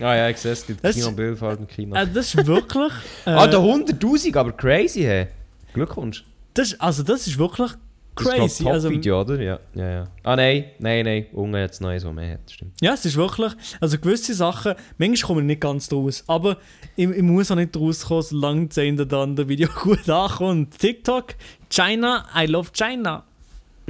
[0.00, 1.94] Ah ja, ich sehe es, gibt Das- Kino Bildfahrt im Kino.
[1.94, 2.92] Äh, das ist wirklich.
[3.26, 5.28] Äh, ah, da 100'000, aber crazy, hey.
[5.72, 6.24] Glückwunsch.
[6.54, 7.70] das, also, das ist wirklich
[8.16, 8.62] Das ist crazy.
[8.64, 9.40] glaub, also, Top-Video, oder?
[9.40, 10.04] Ja, ja, ja.
[10.22, 11.26] Ah nein, nein, nein.
[11.32, 12.72] Unge hat es noch eins, was mehr hat, stimmt.
[12.80, 13.52] ja, es ist wirklich.
[13.80, 16.22] Also, gewisse Sachen, manchmal kommen nicht ganz draus.
[16.26, 16.58] Aber
[16.96, 20.78] ich, ich muss auch nicht rauskommen, solange das eine oder andere Video gut ankommt.
[20.78, 21.34] TikTok,
[21.70, 23.24] China, I love China.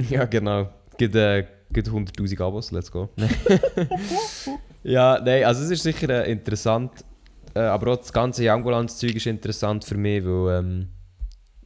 [0.09, 0.69] Ja, genau.
[0.97, 3.09] Gibt, äh, gibt 100'000 Abos, let's go.
[4.83, 6.91] ja, nein, also es ist sicher äh, interessant.
[7.53, 10.59] Äh, aber auch das ganze Youngbalance-Zeug ist interessant für mich, weil...
[10.59, 10.87] Ähm,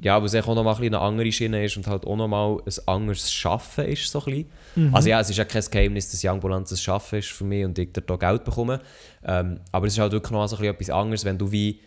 [0.01, 2.15] ja, weil es auch noch mal ein bisschen eine andere Schiene ist und halt auch
[2.15, 4.49] noch mal ein anderes Schaffen ist, so ein bisschen.
[4.75, 4.95] Mhm.
[4.95, 7.77] Also ja, es ist ja kein Geheimnis, dass Youngbalance ein Schaffen ist für mich und
[7.77, 8.79] ich da Geld bekomme.
[9.25, 11.81] Ähm, aber es ist halt wirklich noch so ein bisschen etwas anderes, wenn du wie...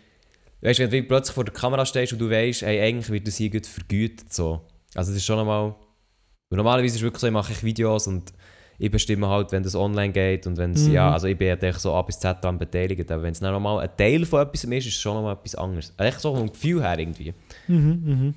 [0.61, 3.27] Weißt du, wenn du plötzlich vor der Kamera stehst und du weißt, hey, eigentlich wird
[3.27, 4.61] das hier gut vergütet, so.
[4.93, 5.73] Also das ist schon nochmal...
[6.53, 8.31] Weil normalerweise ist es wirklich so, ich mache ich Videos und
[8.77, 10.93] ich bestimme halt, wenn das online geht und wenn es, Mhm.
[10.93, 13.39] ja, also ich bin ja eigentlich so A bis Z daran beteiligt, aber wenn es
[13.39, 15.91] dann nochmal ein Teil von etwas ist, ist es schon nochmal etwas anderes.
[15.97, 17.33] Echt so vom Gefühl her irgendwie.
[17.67, 18.33] Mhm, mhm.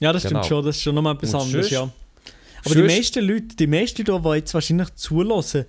[0.00, 0.40] Ja, das Genau.
[0.42, 1.90] stimmt schon, das ist schon nochmal etwas Und anderes, sonst- ja.
[2.64, 5.64] Aber die meisten Leute, die meisten Leute, die jetzt wahrscheinlich zulassen,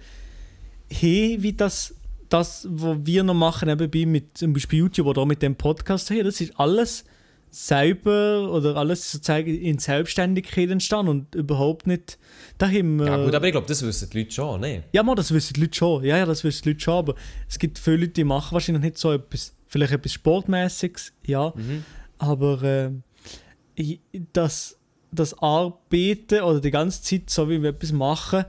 [0.92, 1.94] hey, wie das,
[2.30, 6.10] das, was wir noch machen, nebenbei mit zum Beispiel YouTube oder auch mit dem Podcast,
[6.10, 7.06] hey, das ist alles
[7.52, 12.20] selber oder alles sozusagen in Selbstständigkeit entstanden und überhaupt nicht
[12.58, 13.00] daheim.
[13.00, 14.84] Ja gut, aber ich glaube, das wissen die Leute schon, ne?
[14.92, 16.04] Ja, man, das wissen die Leute schon.
[16.04, 16.94] Ja, ja, das wissen die Leute schon.
[16.94, 17.16] Aber
[17.48, 21.54] es gibt viele Leute, die machen wahrscheinlich nicht so etwas, vielleicht etwas Sportmäßiges, ja.
[21.56, 21.84] Mhm.
[22.20, 23.98] Aber äh,
[24.34, 24.78] das,
[25.12, 28.46] das Arbeiten oder die ganze Zeit so wie wir etwas machen,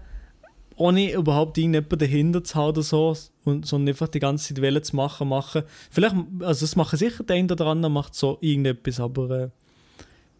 [0.76, 4.82] ohne überhaupt irgendjemanden dahinter zu haben oder so, und, sondern einfach die ganze Zeit Welle
[4.82, 5.62] zu machen, machen.
[5.90, 9.48] Vielleicht, also das machen sicher der eine oder andere, macht so irgendetwas, aber äh,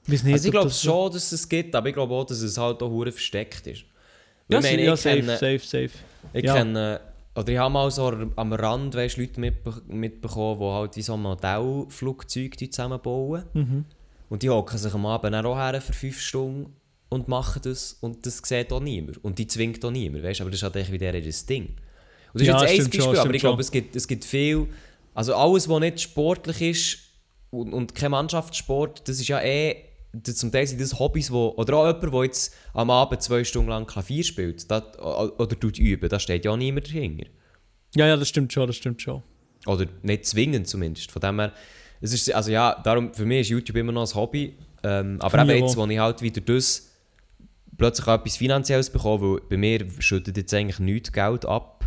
[0.07, 2.57] nicht, Also ich glaube das- schon, dass es gibt, aber ich glaube auch, dass es
[2.59, 3.85] halt auch hure versteckt ist.
[4.49, 5.91] Ja, ich meine, ja, ich safe, kenne, safe, safe.
[6.33, 6.55] ich ja.
[6.57, 7.01] kenne,
[7.37, 11.17] oder ich habe mal so am Rand weißt, Leute mitbe mitbekommen, die halt wie so
[11.17, 13.45] Modellflugzeuge zusammenbauen.
[13.55, 13.85] Mhm.
[14.29, 16.73] Und die hocken sich am Abend auch her für fünf Stunden
[17.09, 19.23] und machen das und das sieht auch niemand.
[19.25, 20.41] Und die zwingt auch niemand, weißt?
[20.41, 21.77] aber das ist halt echt wieder das Ding.
[22.33, 24.07] Und das Ja, ist jetzt ein stimmt schon, Beispiel, aber ich glaube, es gibt, es
[24.09, 24.69] gibt viel,
[25.15, 26.99] also alles, was nicht sportlich ist
[27.51, 29.77] und, und kein Mannschaftssport, das ist ja eh,
[30.23, 33.71] zum Teil sind das Hobbys, wo, oder auch jemand, der jetzt am Abend zwei Stunden
[33.71, 37.27] lang Klavier spielt das, oder tut üben, da steht ja auch niemand dahinter.
[37.95, 39.23] ja, ja, das stimmt schon, das stimmt schon.
[39.67, 41.11] Oder nicht zwingend zumindest.
[41.13, 41.53] Von dem her,
[42.01, 44.57] es ist, also ja, darum, für mich ist YouTube immer noch ein Hobby.
[44.83, 46.91] Ähm, aber eben jetzt, wo ich halt wieder das
[47.77, 51.85] plötzlich auch etwas Finanzielles bekomme, weil bei mir schüttet jetzt eigentlich nichts Geld ab,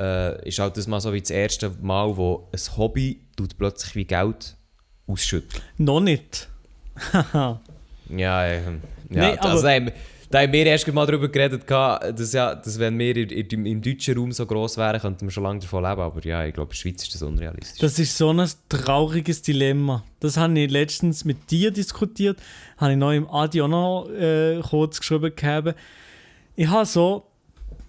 [0.00, 3.94] äh, ist halt das mal so wie das erste Mal, wo ein Hobby tut plötzlich
[3.94, 4.56] wie Geld
[5.06, 5.62] ausschüttet.
[5.78, 6.48] Noch nicht.
[8.16, 9.92] Ja, ähm, ja Nee, also aber-
[10.30, 13.82] da haben, wir erst mal darüber geredet, dass, ja, dass wenn wir in, in, im
[13.82, 16.00] deutschen Raum so gross wären, könnten wir schon lange davon leben.
[16.00, 17.78] Aber ja, ich glaube, in der Schweiz ist das unrealistisch.
[17.78, 20.04] Das ist so ein trauriges Dilemma.
[20.20, 22.38] Das habe ich letztens mit dir diskutiert,
[22.76, 25.74] habe ich noch im Adi auch noch äh, kurz geschrieben gehabt.
[26.56, 27.29] Ich habe so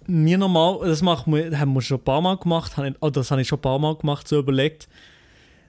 [0.06, 3.42] mir nochmal, das haben wir schon ein paar Mal gemacht, habe ich, oh, das habe
[3.42, 4.88] ich schon ein paar Mal gemacht, so überlegt,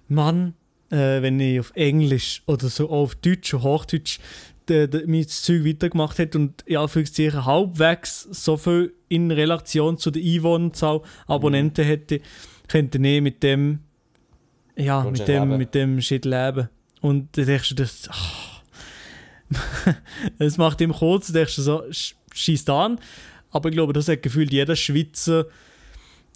[0.07, 0.53] Mann,
[0.89, 4.19] äh, wenn ich auf Englisch oder so auf Deutsch oder Hochdeutsch
[4.69, 10.11] de, de, mein Zeug weitergemacht hätte und in Anführungszeichen halbwegs so viel in Relation zu
[10.11, 12.21] der Einwohnerzahl Abonnenten hätte,
[12.67, 13.79] könnte ich mit dem
[14.75, 15.57] ja, mit dem, leben.
[15.57, 16.69] mit dem Shit leben.
[17.01, 18.09] Und dann denkst du, das,
[20.39, 22.99] es macht ihm kurz, denkst du so, sch- schießt an.
[23.53, 25.45] Aber ich glaube, das hat gefühlt jeder Schweizer,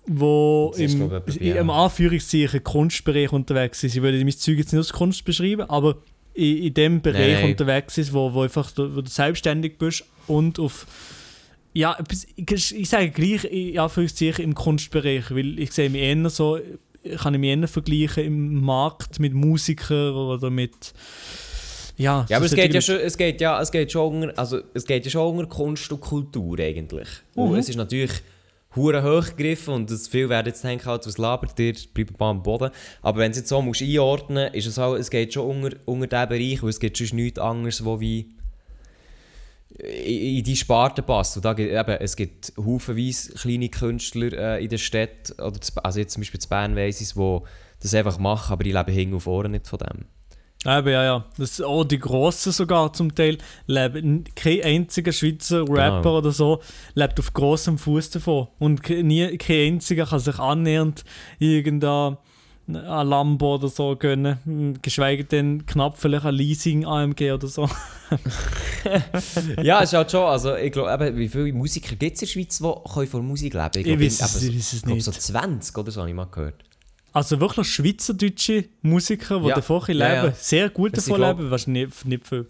[0.06, 3.96] wo Das im, glaube im Anführungszeichen Kunstbereich unterwegs ist.
[3.96, 5.98] Ich würde mein Zeug jetzt nicht als Kunst beschreiben, aber
[6.34, 7.52] in, in dem Bereich nein.
[7.52, 10.86] unterwegs ist, wo, wo einfach du, wo du selbstständig bist und auf
[11.74, 11.96] ja,
[12.36, 16.58] ich, ich sage gleich in Anführungszeichen im Kunstbereich, weil ich sehe mich eher so,
[17.18, 20.94] kann ich mich eher vergleichen im Markt mit Musikern oder mit
[21.98, 24.60] ja, Ja, aber es geht ja schon, es geht ja, es geht schon unter, also
[24.74, 27.08] es geht ja schon unter Kunst und Kultur eigentlich.
[27.36, 27.58] Und Mhm.
[27.58, 28.12] es ist natürlich
[28.76, 32.44] hure hochgegriffen und das viel werden jetzt denken, halt, was labert ihr, bleibt mal am
[32.44, 32.70] Boden.
[33.02, 35.78] Aber wenn du es jetzt so musst einordnen, ist es auch, es geht schon unter,
[35.86, 38.30] unter diesen Bereich, weil es gibt sonst nichts anderes, wo wie
[39.80, 41.36] in in die Sparte passt.
[41.36, 46.00] Und da gibt, eben, es gibt haufenweise kleine Künstler äh, in der Stadt, oder also
[46.00, 47.40] jetzt zum Beispiel zu Bern weiss ich es, die
[47.82, 50.06] das einfach machen, aber die leben hinten auf Ohren nicht von dem.
[50.68, 51.26] Eben, ja, ja.
[51.38, 54.26] Das, auch die Grossen sogar zum Teil leben.
[54.36, 56.18] Kein einziger Schweizer Rapper Genau.
[56.18, 56.60] oder so
[56.94, 58.48] lebt auf grossem Fuß davon.
[58.60, 61.06] Und nie, kein einziger kann sich annähernd
[61.40, 62.18] irgendein
[62.70, 64.40] ein Lambo oder so gönnen.
[64.44, 67.70] Hm, Geschweige denn knapp vielleicht ein Leasing AMG oder so.
[69.64, 72.32] ja, es ist halt schon, also ich glaube, wie viele Musiker gibt es in der
[72.34, 74.82] Schweiz, die können von Musik leben Ich glaub, weiß es- eben, ich weiß es ich
[74.84, 75.04] glaub, nicht.
[75.06, 76.56] so 20 oder so habe ich mal gehört.
[77.18, 79.56] Also wirklich schweizerdeutsche Musiker, die Ja.
[79.56, 80.32] davon leben, Ja, ja.
[80.34, 82.46] sehr gut sind, davon glaub- leben, wahrscheinlich nicht, nicht viel.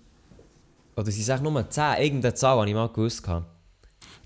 [0.95, 3.23] Oder sie sagen nur 10, irgendeine Zahl habe ich mal gewusst.
[3.23, 3.45] gehabt.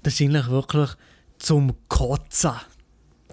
[0.04, 0.90] Das ist eigentlich wirklich
[1.38, 2.54] zum Kotzen.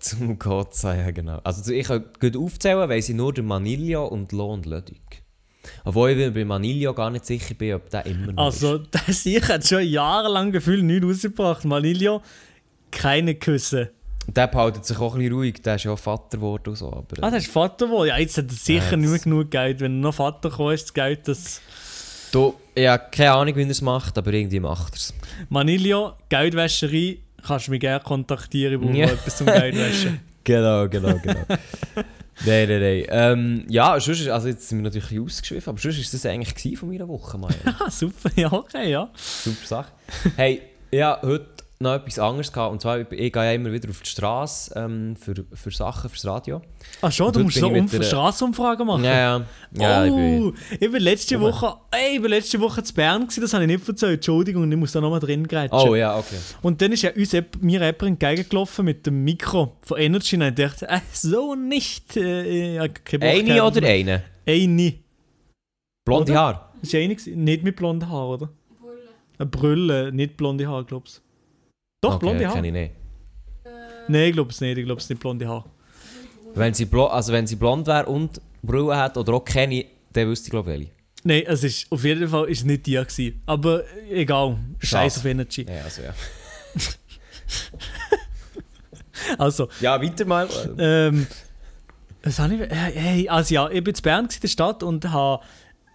[0.00, 1.40] Zum Kotzen, ja genau.
[1.44, 5.00] Also ich kann gut aufzählen, weil sie nur der Manilio und Lo und Lödig.
[5.84, 8.64] Obwohl ich bei Manilio gar nicht sicher bin, ob der immer noch ist.
[8.64, 11.64] Also, das ich hat schon jahrelang gefühlt nicht rausgebracht.
[11.64, 12.22] Manilio,
[12.90, 13.92] keine Küsse.
[14.34, 16.88] Der behaltet sich auch ein bisschen ruhig, der ist ja auch Vater geworden und so.
[16.92, 18.08] Aber, Ah, das ist Vater wohl.
[18.08, 19.80] Ja, jetzt hat er sicher Ja, nicht genug Geld.
[19.80, 21.60] Wenn er noch Vater kommt, ist das Geld, das...
[22.30, 25.14] du, ich habe keine Ahnung, wie er es macht, aber irgendwie macht er es.
[25.48, 29.06] Manilio, Geldwäscherei, kannst du mich gerne kontaktieren, ich brauche Ja.
[29.06, 30.20] etwas zum Geldwäschen.
[30.44, 31.40] Genau, genau, genau.
[32.46, 33.04] nein, nein, nein.
[33.10, 36.78] Ähm, ja, sonst ist, also jetzt sind wir natürlich ausgeschwiffen, aber sonst war das eigentlich
[36.78, 37.54] von meiner Woche, Maja.
[37.78, 39.10] ah, super, ja, okay, ja.
[39.14, 39.92] Super Sache.
[40.36, 41.46] Hey, ja, heute
[41.80, 42.72] noch etwas anderes gehabt.
[42.72, 46.10] Und zwar, ich ich gehe ja immer wieder auf die Straße ähm, für, für Sachen,
[46.10, 46.60] fürs Radio.
[47.00, 49.04] Ach schon, du musst so ich um der- Straßenumfragen machen?
[49.04, 49.46] Ja, ja.
[49.78, 51.44] ja ich bin, oh, ich bin letzte Wo?
[51.46, 54.70] Woche, ey, ich bin letzte Woche zu Bern gewesen, das habe ich nicht erzählt, Entschuldigung,
[54.70, 55.78] ich muss da nochmal drin grätschen.
[55.78, 56.38] oh ja, okay.
[56.62, 60.54] Und dann ist ja uns mir Rapper entgegengelaufen mit dem Mikro von Energy und ich
[60.54, 62.16] dachte, äh, so nicht.
[62.16, 63.76] Äh, ich Bock Eine gehabt.
[63.76, 64.24] oder eine?
[64.46, 64.94] Eine.
[66.04, 66.40] Blonde Oder?
[66.40, 66.72] Haar?
[66.82, 68.48] Das war eine, nicht mit blonden Haaren, oder?
[68.80, 69.08] Brille.
[69.38, 71.27] Eine Brille, nicht blonde Haare, glaubst du?
[72.00, 72.54] Doch, okay, blonde Haare?
[72.56, 72.92] kenne ich nicht.
[74.08, 75.64] Nein, ich glaube es nicht, ich glaube es nicht blonde Haare.
[76.54, 80.28] Wenn sie, blo also wenn sie blond wäre und Brille hat oder auch keine, dann
[80.28, 80.90] wüsste ich glaube ich welche.
[81.24, 83.42] Nein, es ist auf jeden Fall ist es nicht die gewesen.
[83.46, 85.66] Aber egal, scheiß auf Energy.
[85.68, 86.14] Ja, also ja.
[89.36, 90.48] Also, Ja, weiter mal.
[90.78, 91.26] ähm,
[92.22, 95.10] was habe ich, äh, hey, also ja, ich bin in Bern in der Stadt und
[95.10, 95.42] habe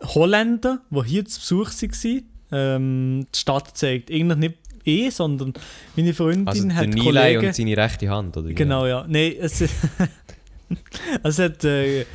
[0.03, 4.11] Holländer, die hier zu Besuch waren, ähm, die Stadt gezeigt.
[4.11, 5.53] Eigentlich nicht ich, sondern
[5.95, 7.45] meine Freundin Also der hat Nilay Kollegen...
[7.47, 8.53] und seine rechte Hand, oder?
[8.53, 9.05] Genau, ja.
[9.07, 9.61] Nein, es,
[11.39, 11.63] hat...
[11.63, 12.05] Äh,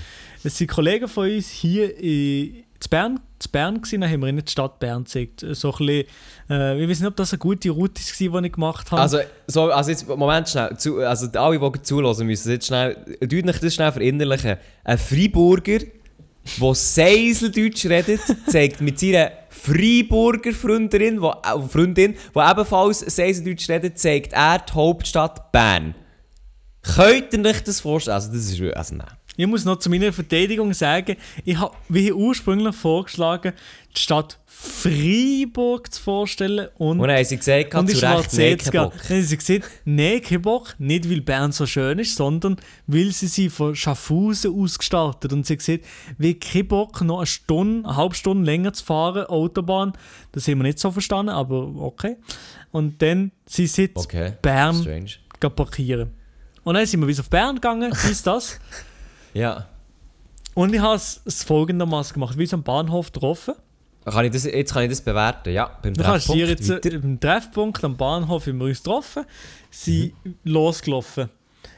[0.44, 4.28] es sind Kollegen von uns hier in zu Bern, zu Bern gewesen, dann haben wir
[4.28, 5.44] in die Stadt Bern gezeigt.
[5.52, 6.04] So ein bisschen,
[6.48, 9.02] äh, ich weiß nicht, ob das eine gute Route war, die ich gemacht habe.
[9.02, 10.76] Also, so, also jetzt, Moment schnell.
[10.76, 14.57] Zu, also alle, die zulassen müssen, jetzt schnell, tut euch das schnell verinnerlichen.
[14.85, 15.78] Ein Freiburger,
[16.61, 23.98] der Seiseldeutsch redet, zeigt mit seiner Freiburger Freundin, wo, äh, Freundin, die ebenfalls Seiseldeutsch redet,
[23.98, 25.94] zeigt er die Hauptstadt Bern.
[26.82, 28.14] Könnt ihr euch das vorstellen?
[28.14, 29.08] Also, das ist also nein.
[29.37, 33.52] Ich muss noch zu meiner Verteidigung sagen, ich habe, wie ursprünglich vorgeschlagen,
[33.96, 38.46] die Stadt Freiburg zu vorstellen und, Und haben sie gesagt, und zu Recht, schwarz nein,
[38.48, 38.82] jetzt kein gehen.
[38.90, 38.94] Bock.
[39.08, 42.56] Dann haben sie gesagt, nein, kein Bock, nicht weil Bern so schön ist, sondern
[42.88, 45.84] weil sie sie von Schaffhausen ausgestartet und sie haben gesagt,
[46.18, 49.92] wie kein Bock, noch eine Stunde, eine halbe Stunde länger zu fahren, Autobahn,
[50.32, 52.16] das haben wir nicht so verstanden, aber okay.
[52.72, 55.10] Und dann sie sind in Okay, Bern strange.
[55.54, 56.10] parkieren.
[56.64, 58.58] Und dann sind wir bis auf Bern gegangen, ist das.
[59.34, 59.68] Ja.
[60.54, 63.54] Und ich habe es folgendermaßen gemacht, wie so am Bahnhof getroffen.
[64.10, 65.70] Kann ich das, jetzt kann ich das bewerten, ja.
[65.82, 66.92] Beim Du kannst Treffpunkt jetzt äh, weiter.
[66.92, 69.24] im Treffpunkt am Bahnhof haben wir uns getroffen,
[69.70, 70.12] sind
[70.44, 71.28] losgelaufen.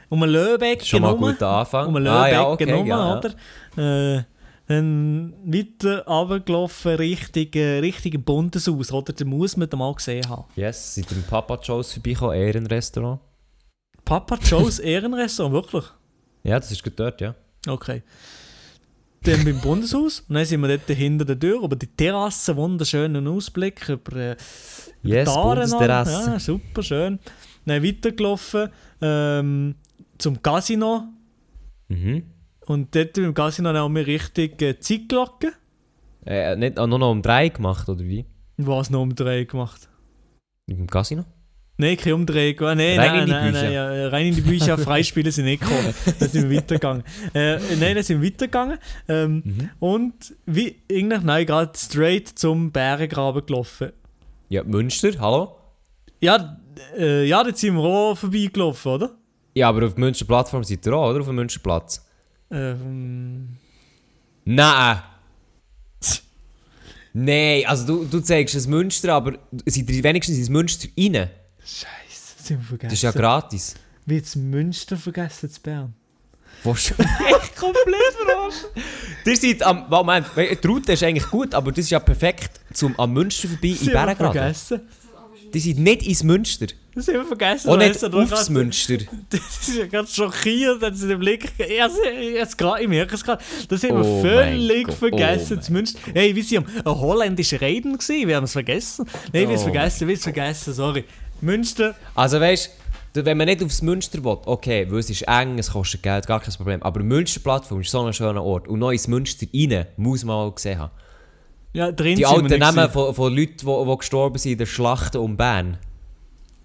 [0.08, 0.84] Um ein Löbeck Mhm.
[0.84, 1.32] Schon mal ein genommen.
[1.34, 1.86] guter Anfang.
[1.88, 4.16] Um ein Ah, Löbeck ja, okay, genommen, ja, oder?
[4.18, 4.22] Äh,
[4.66, 9.12] dann weiter runtergelaufen Richtung, äh, Richtung Bundeshaus, oder?
[9.12, 10.44] Den muss man da mal gesehen haben.
[10.56, 13.20] Yes, ihr im Papa Joe's vorbeigekommen, Ehrenrestaurant?
[14.04, 15.84] Papa Joe's Ehrenrestaurant, wirklich?
[16.44, 17.34] Ja, das ist dort, ja.
[17.66, 18.02] Okay.
[19.22, 23.26] Dann beim Bundeshaus und dann sind wir dort hinter der Tür über die Terrasse, wunderschönen
[23.28, 24.37] Ausblick über äh,
[25.02, 25.80] Yes, noch.
[26.11, 27.18] Ja, super schön.
[27.66, 28.68] Dann weitergelaufen
[29.02, 29.74] ähm,
[30.18, 31.04] zum Casino
[31.88, 32.22] Mhm.
[32.66, 35.52] und dort im Casino haben wir richtig äh, Zeitglocke.
[36.24, 38.24] Äh, nicht, auch nur noch um drei gemacht, oder wie?
[38.59, 39.88] Was noch Umdrehung gemacht?
[40.66, 41.24] Mit dem Casino?
[41.80, 42.60] Nein, keine Umdrehung.
[42.68, 43.62] Ah, Nein, Rein nein, in die nein, Bücher.
[43.64, 45.94] nein, ja, rein in die Bücher, Freispiele sind nicht gekommen.
[46.18, 47.02] Da sind wir weitergegangen.
[47.34, 48.78] Äh, nein, da sind wir weitergegangen.
[49.08, 49.70] Ähm, Mhm.
[49.80, 50.14] Und
[50.46, 53.92] wie eigentlich, nein, gerade straight zum Bärengraben gelaufen.
[54.48, 55.56] Ja, Münster, hallo?
[56.20, 56.58] Ja,
[56.98, 59.10] äh, ja, dort sind wir auch vorbeigelaufen, oder?
[59.54, 61.20] Ja, aber auf der Münster Plattform seid ihr auch, oder?
[61.20, 62.06] Auf dem Münsterplatz?
[62.50, 63.56] Ähm,
[64.44, 64.98] Nein!
[67.12, 71.28] Nein, also du, du zeigst das Münster, aber seid ihr wenigstens ins Münster rein?
[71.64, 72.88] Scheiße, das sind wir vergessen.
[72.90, 73.75] Das ist ja gratis.
[74.07, 75.94] Wie jetzt Münster vergessen zu Bern.
[76.64, 76.96] Wo schon?
[76.99, 77.87] Echt komplett
[78.27, 78.66] verarscht.
[79.25, 79.88] Ihr seid am.
[79.88, 83.68] Moment, die Route ist eigentlich gut, aber das ist ja perfekt zum am Münster vorbei
[83.68, 84.33] in Das wir Bärengraben.
[84.33, 84.81] vergessen.
[85.55, 86.66] Die sind nicht ins Münster.
[86.94, 87.68] Das haben wir vergessen.
[87.70, 88.99] Auch nicht aufs gerade- Münster.
[89.31, 91.53] Das ist ja ganz schockiert, dass sie den Blick.
[91.59, 91.99] Jetzt,
[92.35, 93.42] jetzt gerade, ich merke es gerade.
[93.68, 95.59] Das haben wir Oh völlig mein Gott, vergessen.
[95.59, 95.99] oh zu Münster.
[96.14, 99.07] Hey, wie sie am ein holländischer Reden gewesen, wir haben es vergessen.
[99.33, 101.05] Nein, wir haben es Oh vergessen, wir haben es vergessen, sorry.
[101.42, 102.70] Münster, Also weißt
[103.14, 106.26] du, wenn man nicht aufs Münster will, okay, weil es ist eng, es kostet Geld,
[106.26, 106.83] gar kein Problem.
[106.83, 108.68] Aber Münsterplattform ist so ein schöner Ort.
[108.68, 110.92] Und ins Münster rein, muss man auch gesehen haben.
[111.72, 115.16] ja, drin Die alten Namen von, von Leuten, die, die gestorben sind in der Schlacht
[115.16, 115.79] um Bern.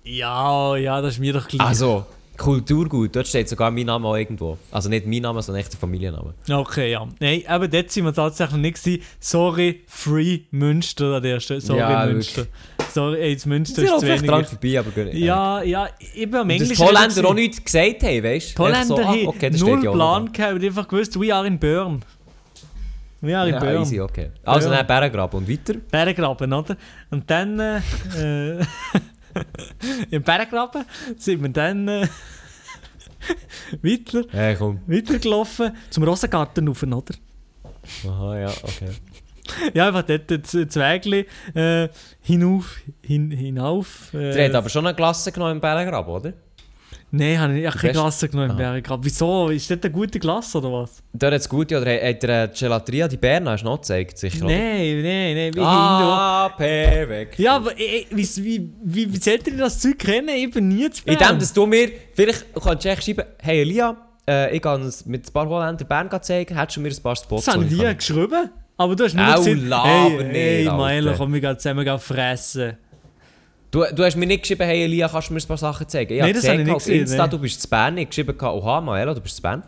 [0.03, 1.61] Ja, ja, das ist mir doch gleich.
[1.61, 2.05] Also,
[2.37, 4.57] Kulturgut, dort steht sogar mein Name auch irgendwo.
[4.71, 6.33] Also nicht mein Name, sondern echt der Familienname.
[6.49, 7.07] Okay, ja.
[7.19, 9.01] Nein, aber dort sind wir tatsächlich nicht gewesen.
[9.19, 11.61] Sorry, Free Münster an der Stelle.
[11.61, 12.45] Sorry, Ja, Münster.
[12.93, 14.21] Sorry, ey, das Münster Sie ist zu wenig.
[14.29, 15.13] dran vorbei, aber gut.
[15.13, 16.69] Ja, ja, ich bin am Englisch.
[16.69, 19.61] dass die Holländer auch nichts gesagt haben, weißt Die Holländer so, ah, haben okay, das
[19.61, 22.01] null Plan gehabt, haben einfach gewusst, we are in Bern.
[23.21, 23.81] We are in Ja, Bern.
[23.81, 24.29] easy, okay.
[24.43, 24.77] Also Ja.
[24.77, 25.73] dann Bärengraben und weiter.
[25.89, 26.77] Berggraben, oder?
[27.09, 28.59] Und dann, äh, äh,
[30.11, 30.85] im Berggraben
[31.17, 32.07] sind wir dann äh,
[33.81, 37.15] weiter, Hey, weitergelaufen zum Rosengarten rauf, oder?
[38.07, 38.89] Aha, ja, okay.
[39.73, 41.89] Ja, einfach dort das Zweigli äh,
[42.21, 44.13] hinauf, hin, hinauf.
[44.13, 46.33] Äh, habt aber schon eine Klasse genommen im Bärengraben, oder?
[47.17, 48.71] Nein, habe ich, ich habe keine Klasse genommen im Aha.
[48.73, 49.05] Berggraben.
[49.05, 49.49] Wieso?
[49.49, 51.01] Ist das eine gute Klasse oder was?
[51.13, 54.43] Dort hat es gute, oder hat der Gelateria die Berna hast du noch gezeigt, sicher?
[54.45, 55.63] Nein, nein, nein.
[55.65, 57.39] Ah, perfekt.
[57.39, 60.29] Ja, aber ey, wie, wie, wie, wie sollt ihr das Zeug kennen?
[60.29, 61.29] Ich bin nie zu In Bern.
[61.35, 63.95] dem, dass du mir, vielleicht kannst du echt schreiben, hey Elia,
[64.27, 67.15] äh, ich kann uns mit ein paar Holländer Bern zeigen, hättest du mir ein paar
[67.15, 68.49] Spots Das habe ich wo dir kann- geschrieben.
[68.77, 69.45] Aber du hast nur gesagt,
[69.85, 70.85] hey, hey Alter.
[70.85, 72.77] Milo, komm, wir gehen zusammen fressen.
[73.75, 76.13] Du, du hast mir nicht geschrieben, hey Elia, kannst du mir ein paar Sachen zeigen?
[76.13, 77.29] Ich Nein, habe das gesehen habe ich nicht gesehen, Insta, nein.
[77.29, 77.97] du bist zu Bern.
[77.97, 79.63] Ich habe geschrieben, oha, Maelo, du bist zu Bern.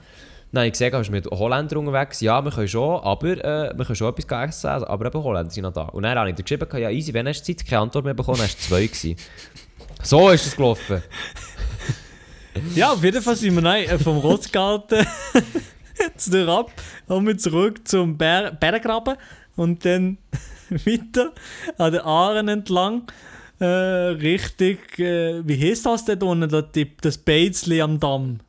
[0.53, 2.21] Dann habe ich gesehen, du bist mit Holländern unterwegs.
[2.21, 5.63] Ja, wir können schon, aber äh, wir können schon etwas essen, aber eben Holländer sind
[5.63, 5.81] noch da.
[5.81, 8.13] Und dann habe ich dir geschrieben, ja easy, wenn hast du Zeit, keine Antwort mehr
[8.13, 9.17] bekommen, hast du zwei gewesen.
[10.03, 11.03] So ist es gelaufen.
[12.75, 15.05] Ja, auf jeden Fall sind wir nein, äh, vom Rotsgarten
[16.15, 16.71] zu der Ab
[17.07, 19.17] und wir zurück zum Ber Berggraben
[19.57, 20.17] und dann
[20.69, 21.33] weiter
[21.77, 23.07] an den Aaren entlang.
[23.59, 28.39] Äh, richtig, äh, wie heißt das denn unten, das, die- das Beizli am Damm?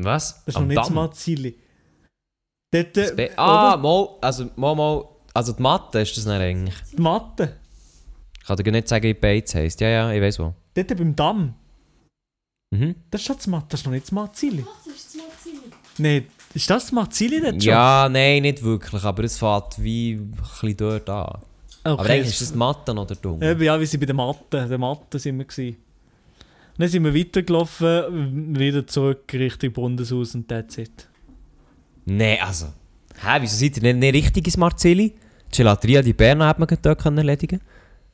[0.00, 0.36] Was?
[0.46, 0.90] Das ist Am noch nicht das?
[0.90, 1.58] Marzili.
[2.72, 6.74] Dort, Das äh, ah, mal, also mal, mal, also die Mathe ist das nicht eigentlich.
[6.96, 7.56] Die Matte.
[8.40, 9.80] Ich kann dir nicht sagen, wie Bates heisst.
[9.80, 10.54] Ja, ja, ich weiß wo.
[10.74, 11.54] Dort beim Damm.
[12.72, 12.94] Mhm.
[13.10, 14.64] Das ist schon das Matte, das ist noch nicht das Marzili.
[15.98, 17.60] Nein, ist das das Marzili dort schon?
[17.60, 21.42] Ja, nein, nicht wirklich, aber es fährt wie ein bisschen dort an.
[21.82, 22.12] Aber okay.
[22.12, 23.42] eigentlich ist das Mathe oder dumm.
[23.42, 24.66] Eben, ja, wir sind bei der Matte.
[24.68, 25.76] Der Matte sind wir gewesen.
[26.78, 31.08] Dann sind wir weitergelaufen, wieder zurück Richtung Bundeshaus und that's it.
[32.06, 32.66] Nein, also.
[33.22, 35.14] Hä, wieso seid ihr nicht, nicht richtig ins Marzili?
[35.52, 37.60] Die Gelateria di Berna hat man dort können erledigen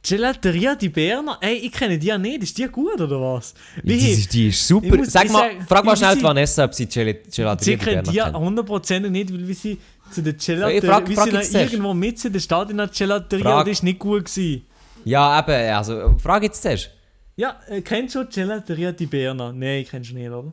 [0.09, 1.39] Gelateria di Berna?
[1.41, 2.43] Ey, ich kenne die ja nicht.
[2.43, 3.55] Ist die gut oder was?
[3.83, 4.11] Die, Wie?
[4.13, 4.97] ist- die ist super.
[4.97, 7.57] muss- Sag mal, sag- frag mal wie schnell sie- die Vanessa, ob sie Gel Gelateria
[7.61, 8.37] Sie di Berna die kennt.
[8.37, 9.79] hundertprozentig nicht, weil wir sie
[10.13, 10.81] zu der Gelateria...
[10.93, 11.73] frag- wir frag jetzt dann zuerst.
[11.73, 13.59] irgendwo mit in der Stadt in der Gelateria Frag.
[13.59, 14.67] und die ist nicht gut gewesen.
[15.05, 16.91] Ja, eben, also, frag jetzt zuerst.
[17.37, 19.53] Ja, äh, kennst du Gelateria di Berna?
[19.53, 20.53] Nein, kennst du nicht, oder?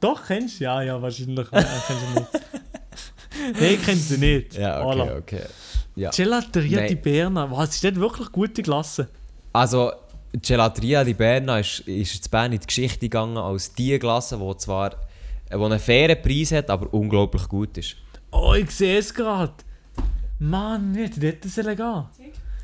[0.00, 0.64] Doch, kennst du?
[0.64, 1.46] Ja, ja, wahrscheinlich.
[1.52, 2.26] Ja, kennst du nicht.
[3.60, 4.54] Nein, kennst du nicht.
[4.54, 5.16] Ja, okay, Voilà.
[5.18, 5.42] okay.
[5.98, 6.10] Ja.
[6.10, 6.88] Gelateria Nein.
[6.88, 7.50] di Berna.
[7.50, 9.08] Was ist das wirklich gute Klasse?
[9.52, 9.92] Also,
[10.32, 14.38] die Gelateria di Berna ist, ist zu Bern in die Geschichte gegangen als die Klasse,
[14.38, 14.92] die zwar
[15.50, 17.96] wo einen fairen Preis hat, aber unglaublich gut ist.
[18.30, 19.54] Oh, ich sehe es gerade.
[20.38, 22.04] Mann, wie hätte das sollen gehen?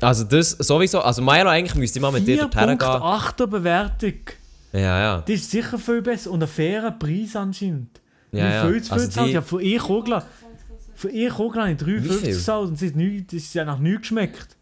[0.01, 2.77] Also das sowieso, also Milo eigentlich müsste ich mal mit dir dorthin gehen.
[2.87, 4.13] 4.8er Bewertung.
[4.71, 5.17] Ja, ja.
[5.21, 7.99] Das ist sicher viel besser und ein fairer Preis anscheinend.
[8.31, 8.67] Ja, Wie ja.
[8.67, 10.23] viel zu viel Also die- Ja, von ihr Kogler.
[10.95, 12.33] Von ihr habe ich 53 viel?
[12.33, 14.57] gezahlt und sie hat nicht, das ist ja nach nichts geschmeckt.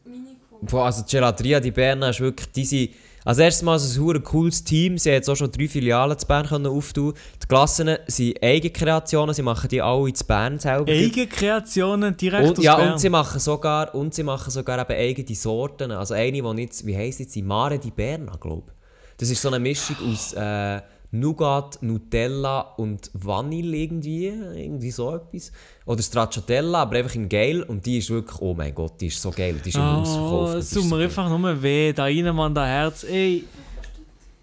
[0.61, 2.89] Boah, also die Gelateria di Berna ist wirklich, die sind,
[3.25, 6.17] also erstes Mal ist es ein cooles Team, sie haben jetzt auch schon drei Filialen
[6.17, 7.13] zu Bern können auftun.
[7.41, 10.91] Die Klassen sind Eigenkreationen, sie machen die alle in Bern selber.
[10.91, 12.93] Eigenkreationen direkt und, aus ja, Bern.
[12.93, 15.91] und sie machen sogar, und sie machen sogar eben eigene Sorten.
[15.91, 18.73] Also eine, die nicht, wie heisst jetzt, die Mare di Berna, glaube ich.
[19.17, 20.81] Das ist so eine Mischung aus äh,
[21.13, 25.51] Nougat, Nutella und Vanille irgendwie, irgendwie so etwas.
[25.85, 27.61] Oder Stracciatella, aber einfach in geil.
[27.63, 29.55] Und die ist wirklich, oh mein Gott, die ist so geil.
[29.63, 30.53] Die ist im Oh, Ausverkauf.
[30.55, 33.03] es Die tut mir einfach nur weh, da rein, Mann, da Herz.
[33.03, 33.43] Ey,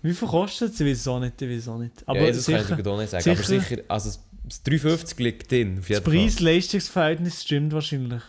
[0.03, 0.89] wie viel kostet sie?
[0.91, 1.93] Es auch nicht, es auch nicht.
[2.07, 3.23] Aber ja, das kann sicher, ich dir nicht sagen.
[3.25, 6.05] sicher- Aber sicher, also das 350 liegt drin, auf das jeden.
[6.05, 8.23] Preis-Leistungsverhältnis stimmt wahrscheinlich.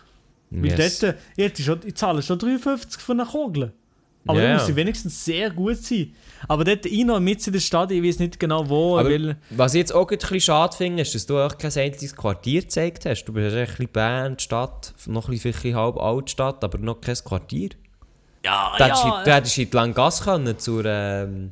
[0.50, 1.00] Weil Yes.
[1.00, 3.72] dort, ich, schon, ich zahle schon 53 für eine Kugel.
[4.28, 6.14] Aber Ja, dann muss sie wenigstens sehr gut sein.
[6.48, 9.38] Aber dort rein und mit in der Stadt, ich weiß nicht genau wo, Aber weil...
[9.50, 12.62] was ich jetzt auch ein bisschen schade finde, ist, dass du auch kein einziges Quartier
[12.62, 13.26] gezeigt hast.
[13.26, 17.16] Du bist ein bisschen Bern, die Stadt, noch ein bisschen halb Altstadt, aber noch kein
[17.16, 17.70] Quartier.
[18.46, 21.52] Ja, Du hättest, ja, du hättest in die Langasse können zur ähm,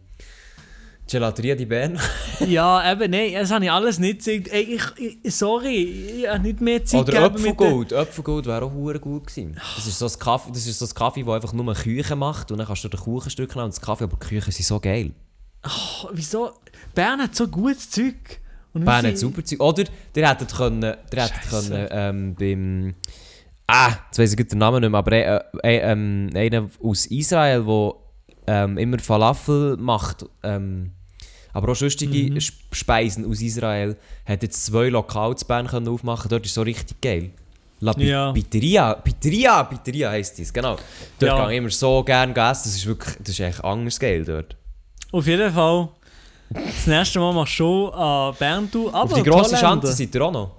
[1.09, 1.99] Gelateria di Bern.
[2.47, 4.47] ja, eben, nein, das habe ich alles nicht gezeigt.
[4.49, 7.93] Ey, ich, ich, sorry, ich habe nicht mehr Zeit Oder Apfelgold.
[7.93, 9.59] Apfelgold wäre auch hure gut gewesen.
[9.75, 12.51] Das ist so ein Kaffee, das ist so ein Kaffee, das einfach nur Küche macht
[12.51, 14.79] und dann kannst du den Kuchenstück nehmen und das Kaffee, aber die Küchen sind so
[14.79, 15.11] geil.
[15.65, 16.51] Oh, wieso?
[16.93, 18.39] Bern hat so gutes Zeug.
[18.73, 19.59] Und Bern hat super Zeug.
[19.59, 19.85] Oder
[20.15, 21.69] ihr hättet können, ihr hättet Scheisse.
[21.69, 22.95] können ähm, beim...
[23.65, 27.63] Ah, jetzt weiss ich den Namen nicht mehr, aber äh, äh, ähm, einer aus Israel,
[27.65, 27.93] der
[28.47, 30.91] ähm, immer Falafel macht, ähm,
[31.53, 33.95] Aber auch sonstige Sp- Speisen aus Israel
[34.25, 37.31] hat jetzt zwei Lokale zu Bern können aufmachen Dort ist so richtig geil.
[37.81, 38.31] La Pi- Ja.
[38.33, 40.75] Pizzeria, Pizzeria, Pizzeria heisst das, genau.
[41.19, 41.41] Dort Ja.
[41.45, 44.55] gehe ich immer so gerne essen, das ist wirklich, das ist echt anderes geil dort.
[45.11, 45.87] Auf jeden Fall,
[46.49, 49.55] das nächste Mal machst du schon an Bern, du, aber Auf die grosse.
[49.57, 50.51] Schanze seid ihr auch noch?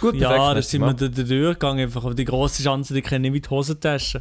[0.00, 0.96] Gut, Ja, da sind wir Mann.
[0.96, 2.04] durch den Durchgang einfach.
[2.04, 4.20] Aber die grosse Chance, die kenne ich die Hosentasche.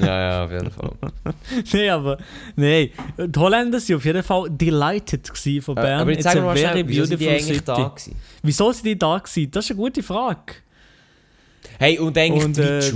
[0.00, 0.90] Ja, ja, auf jeden Fall.
[1.72, 2.18] Nein, aber.
[2.56, 2.90] Nein.
[3.18, 5.26] Die Holländer waren auf jeden Fall delighted
[5.62, 6.00] von Äh, Bern.
[6.00, 7.62] aber jetzt sagen wir mal schnell, wieso sind die eigentlich city.
[7.64, 8.14] da gewesen?
[8.42, 9.50] Wieso sind die da gewesen?
[9.50, 10.54] Das ist eine gute Frage.
[11.78, 12.94] Hey, und eigentlich Und, äh, ich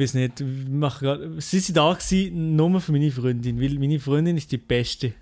[0.00, 4.00] weiß nicht, ich mache grad, sie sind da gewesen, nur für meine Freundin, weil meine
[4.00, 5.12] Freundin ist die Beste.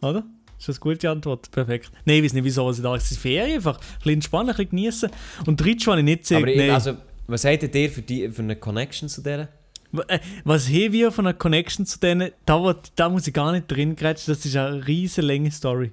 [0.00, 0.24] Oder?
[0.58, 1.50] Ist das eine gute Antwort?
[1.50, 1.90] Perfekt.
[2.04, 3.20] Nein, ich weiß nicht, wieso sie da sind.
[3.20, 3.76] Ferien einfach.
[3.78, 5.10] Ein bisschen entspannen, ein bisschen genießen.
[5.46, 6.36] Und die Ritsch habe ich nicht gesehen.
[6.38, 6.94] Aber ich- also,
[7.26, 9.48] was habt ihr für, die, für eine Connection zu denen?
[10.08, 12.30] Äh, Was haben wir von einer Connection zu denen?
[12.46, 15.92] Da, wo- da muss ich gar nicht drin grätschen, das ist eine riesen lange Story.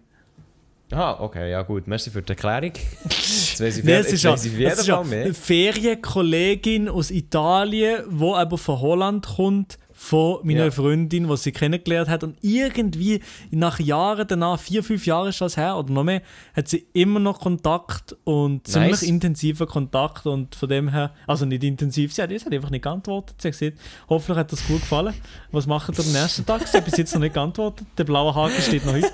[0.91, 1.87] Aha, okay, ja gut.
[1.87, 2.73] Merci für die Erklärung.
[3.05, 8.23] Jetzt weiss ich auf es ist ja, es ist ja eine Ferienkollegin aus Italien, die
[8.33, 10.71] aber von Holland kommt, von meiner Ja.
[10.71, 12.23] Freundin, die sie kennengelernt hat.
[12.23, 13.21] Und irgendwie
[13.51, 16.23] nach Jahren danach, vier, fünf Jahre ist das her oder noch mehr,
[16.55, 19.03] hat sie immer noch Kontakt und ziemlich Nice.
[19.03, 20.25] intensiven Kontakt.
[20.25, 23.35] Und von dem her, also nicht intensiv, sie hat, sie hat einfach nicht geantwortet.
[23.39, 23.77] Sie hat gesagt,
[24.09, 25.13] hoffentlich hat das gut gefallen.
[25.51, 26.67] Was macht ihr am nächsten Tag?
[26.67, 27.85] Sie hat bis jetzt noch nicht geantwortet.
[27.95, 29.11] Der blaue Haken steht noch heute.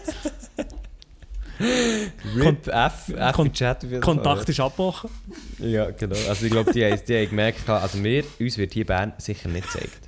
[1.59, 3.85] RIP, F, F Kon- Chat.
[4.01, 4.49] Kontakt Fall.
[4.49, 5.09] ist abgebrochen.
[5.59, 6.15] Ja, genau.
[6.29, 9.49] Also ich glaube, die, haben- die haben gemerkt, also wir, uns wird hier Bern sicher
[9.49, 10.06] nicht gezeigt.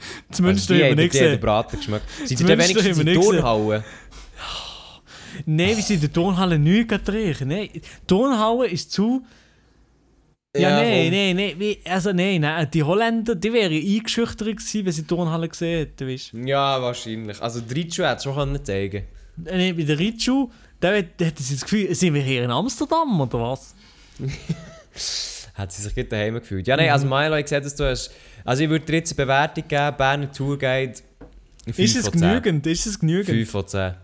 [0.30, 1.40] Zumindest also die haben nicht den.
[1.40, 2.04] Braten geschmeckt.
[2.24, 3.84] Sind ihr dann Zumindest wenigstens in nicht Turnhalle?
[5.46, 7.48] Nein, wir sind in der Turnhalle nicht getrunken.
[7.48, 9.24] Nein, die Turnhalle ist zu.
[10.56, 11.36] Ja, nein, komm.
[11.36, 11.76] nein, nein.
[11.84, 12.68] Also, nein, nein.
[12.72, 16.08] Die Holländer, die wären eingeschüchtert gewesen, wenn sie die Turnhalle gesehen hätten.
[16.08, 16.32] Weißt?
[16.32, 17.40] Ja, wahrscheinlich.
[17.40, 19.04] Also die Ritschu hätte es schon können zeigen
[19.36, 23.40] Nein, bei der Ritschu, da hätten sie das Gefühl, sind wir hier in Amsterdam oder
[23.40, 23.74] was?
[25.54, 26.66] Hat sie sich gut daheim gefühlt.
[26.66, 28.12] Ja, nein, also Milo, ich sehe, dass du hast...
[28.48, 30.94] Also ich würde dir jetzt eine Bewertung geben, Berner Tourguide
[31.66, 32.28] 5 Ist es von 10.
[32.28, 32.66] genügend?
[32.66, 33.26] Ist es genügend?
[33.26, 33.94] 5 von 10.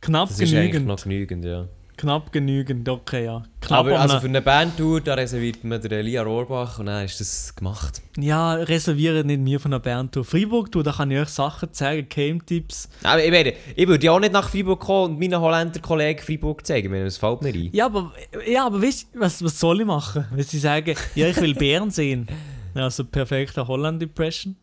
[0.00, 0.86] Knapp Das ist eigentlich genügend.
[0.88, 1.68] noch genügend, ja.
[1.96, 3.44] Knapp genügend, okay, ja.
[3.60, 7.20] Knapp Aber also für eine Bandtour, da reserviert man den Elia Rohrbach und dann ist
[7.20, 8.02] das gemacht.
[8.18, 10.24] Ja, reservieren nicht mir von einer Berntour.
[10.24, 12.88] Freiburg, du, da kann ich euch Sachen zeigen, Game-Tipps.
[13.04, 16.20] Aber ich meine, ich würde ja auch nicht nach Freiburg kommen und meinen Holländer Kollegen
[16.20, 17.70] Freiburg zeigen, mir das fällt mir ein.
[17.70, 18.12] Ja, aber,
[18.50, 20.24] ja, aber weißt du, was, was soll ich machen?
[20.32, 22.26] Wenn sie sagen, ja, ich will Bären sehen.
[22.74, 24.56] Ja, Also perfekte Holland-Impression.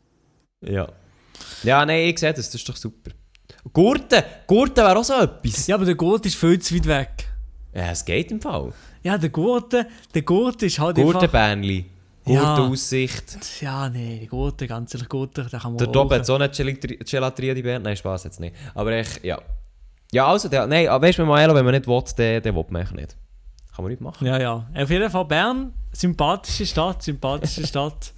[0.62, 0.88] Ja.
[1.64, 3.12] Ja, nein, ich sehe das, das ist doch super.
[3.74, 4.24] Gurten!
[4.47, 5.68] Gurten wäre auch so etwas.
[5.68, 7.28] Ja, aber der Gurt ist viel zu weit weg.
[7.74, 8.74] Ja, es geht im Fall.
[9.03, 10.95] Ja, der Gurte, der Gurt ist halt.
[10.95, 11.86] Gurtenbähnli.
[12.26, 12.55] Ja.
[12.55, 13.62] Gurtenaussicht.
[13.62, 16.49] Ja, nee, der Gurte, ganz ehrlich, Gurte, da kann man Der Dob hat so eine
[16.49, 17.86] Gelateria, die Band.
[17.86, 18.55] Nein, Spaß jetzt nicht.
[18.76, 19.39] Aber ich, ja.
[20.12, 22.66] Ja, also, der, nein, aber weißt du, Maelo, wenn man nicht will, dann, dann will
[22.70, 23.16] man nicht.
[23.80, 24.28] Kann man nicht machen.
[24.28, 24.68] Ja, ja.
[24.76, 28.12] Auf jeden Fall Bern, sympathische Stadt, sympathische Stadt.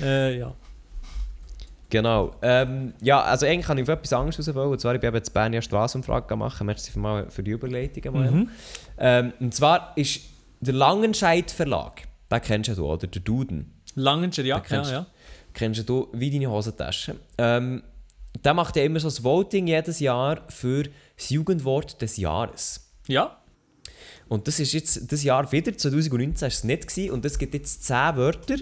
[0.00, 0.54] äh, ja.
[1.90, 2.36] Genau.
[2.40, 4.70] Ähm, ja, also eigentlich kann ich auf etwas anderes raus wollen.
[4.70, 6.66] Und zwar, ich bin eben jetzt Bern ja Straßenumfrage machen.
[6.68, 8.12] Merci für, mal für die Überleitung.
[8.12, 8.30] Maelo.
[8.30, 8.50] Mhm.
[8.96, 10.20] Ähm, und zwar ist
[10.60, 13.08] der Langenscheidt Verlag, den kennst ja du, oder?
[13.08, 13.74] Der Duden.
[13.96, 15.06] Langenscheid, ja, kennst ja, ja.
[15.52, 17.16] Kennst du wie deine Hosentasche.
[17.38, 17.82] Ähm,
[18.44, 20.84] der macht ja immer so ein Voting jedes Jahr für
[21.16, 22.88] das Jugendwort des Jahres.
[23.08, 23.38] Ja,
[24.28, 26.88] Und das ist jetzt das Jahr wieder, 2019 war es nicht.
[26.88, 28.56] Gewesen, und es gibt jetzt 10 Wörter,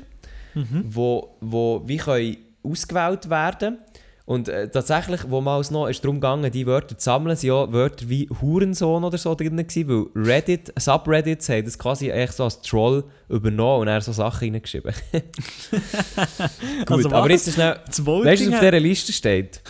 [0.85, 3.79] wo, wo wie können ausgewählt werden
[4.25, 7.49] Und äh, tatsächlich, wo mal es noch ist darum gegangen, die Wörter zu sammeln, sind
[7.49, 12.33] ja Wörter wie Hurensohn oder so drin gewesen, weil Reddit, Subreddits haben das quasi echt
[12.33, 14.95] so als Troll übernommen und er so Sachen reingeschrieben.
[16.87, 17.79] Gut, Also aber jetzt ist schnell...
[17.87, 19.61] Weißt du, was auf dieser Liste steht?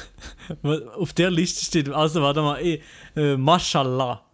[0.99, 2.80] auf der Liste steht, also warte mal, eh,
[3.14, 4.26] äh, Mashallah.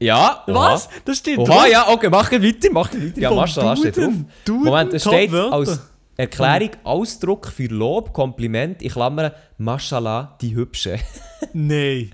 [0.00, 0.42] Ja.
[0.46, 0.88] Was?
[1.04, 1.70] Das steht Oha, drauf.
[1.70, 3.18] ja, okay, mach weiter, mach weiter.
[3.20, 4.14] Ja, Vom Maschallah steht drauf.
[4.44, 4.64] Duden.
[4.64, 5.80] Moment, es steht als
[6.16, 10.98] Erklärung, Ausdruck für Lob, Kompliment, ich klammere, Maschallah, die Hübsche.
[11.52, 12.10] Nein.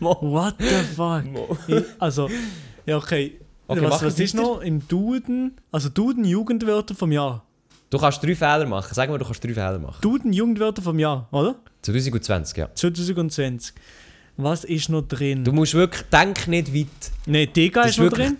[0.00, 1.24] What the fuck?
[1.66, 2.28] Ich, also,
[2.86, 3.40] ja, okay.
[3.66, 5.56] Okay, was was ist noch im Duden?
[5.70, 7.44] Also Duden Jugendwörter vom Jahr.
[7.88, 8.92] Du kannst drei Fehler machen.
[8.92, 9.98] Sag mal, du kannst drei Fehler machen.
[10.00, 11.56] Duden Jugendwörter vom Jahr, oder?
[11.82, 12.68] 2020, ja.
[12.74, 13.74] 2020.
[14.36, 15.44] Was ist noch drin?
[15.44, 16.86] Du musst wirklich, denk nicht weit.
[17.26, 18.36] Ne, Dega Das ist ist noch drin.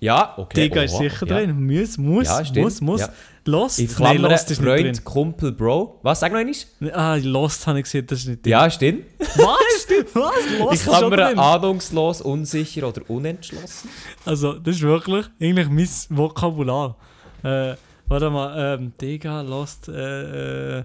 [0.00, 0.68] Ja, okay.
[0.68, 1.36] Dega ist oha, sicher ja.
[1.38, 1.66] drin.
[1.66, 3.00] Muss, muss, Ja, muss, muss.
[3.00, 3.12] Ja.
[3.44, 3.78] Lost?
[3.78, 5.04] Ich Nein, Lost ist nicht Freund, drin.
[5.04, 5.98] Kumpel, Bro.
[6.02, 6.54] Was, sag noch einmal?
[6.92, 8.50] Ah, Lost habe ich gesehen, das ist nicht drin.
[8.50, 9.04] Ja, stimmt.
[9.18, 9.36] Was?
[10.14, 10.58] Was?
[10.58, 11.38] Lost ist klammere drin?
[11.38, 13.88] ahnungslos, unsicher oder unentschlossen.
[14.24, 16.96] Also, das ist wirklich eigentlich mein Vokabular.
[17.42, 17.74] Äh,
[18.06, 20.84] warte mal, ähm, Dega, Lost, äh, äh,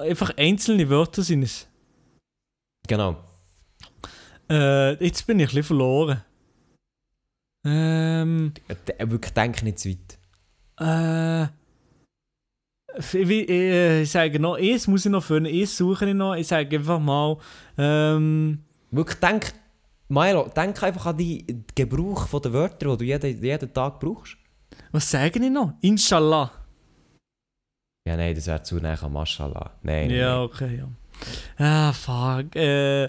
[0.00, 1.68] einfach einzelne Wörter sind es.
[2.88, 3.16] Genau.
[4.50, 6.22] Äh, jetzt bin ich ein bisschen verloren.
[7.64, 8.52] Ähm,
[8.98, 10.18] Wirklich, denk nicht zu weit.
[10.80, 11.44] äh,
[12.98, 16.34] ich, ich, ich sage noch, eins muss ich noch finden, eins suche ich noch.
[16.34, 17.38] Ich sage einfach mal,
[17.78, 19.54] ähm, Wirklich, denk,
[20.08, 24.36] Milo, denk einfach an die Gebrauch von den Wörtern, die du jeden, jeden Tag brauchst.
[24.90, 25.72] was sage ich noch?
[25.80, 26.50] Inshallah.
[28.06, 29.70] Ja, nein, das wäre zu nah an Maschallah.
[29.82, 30.88] Nein, nein, Ja, okay, ja.
[31.56, 32.54] Ah, fuck.
[32.56, 33.08] Äh,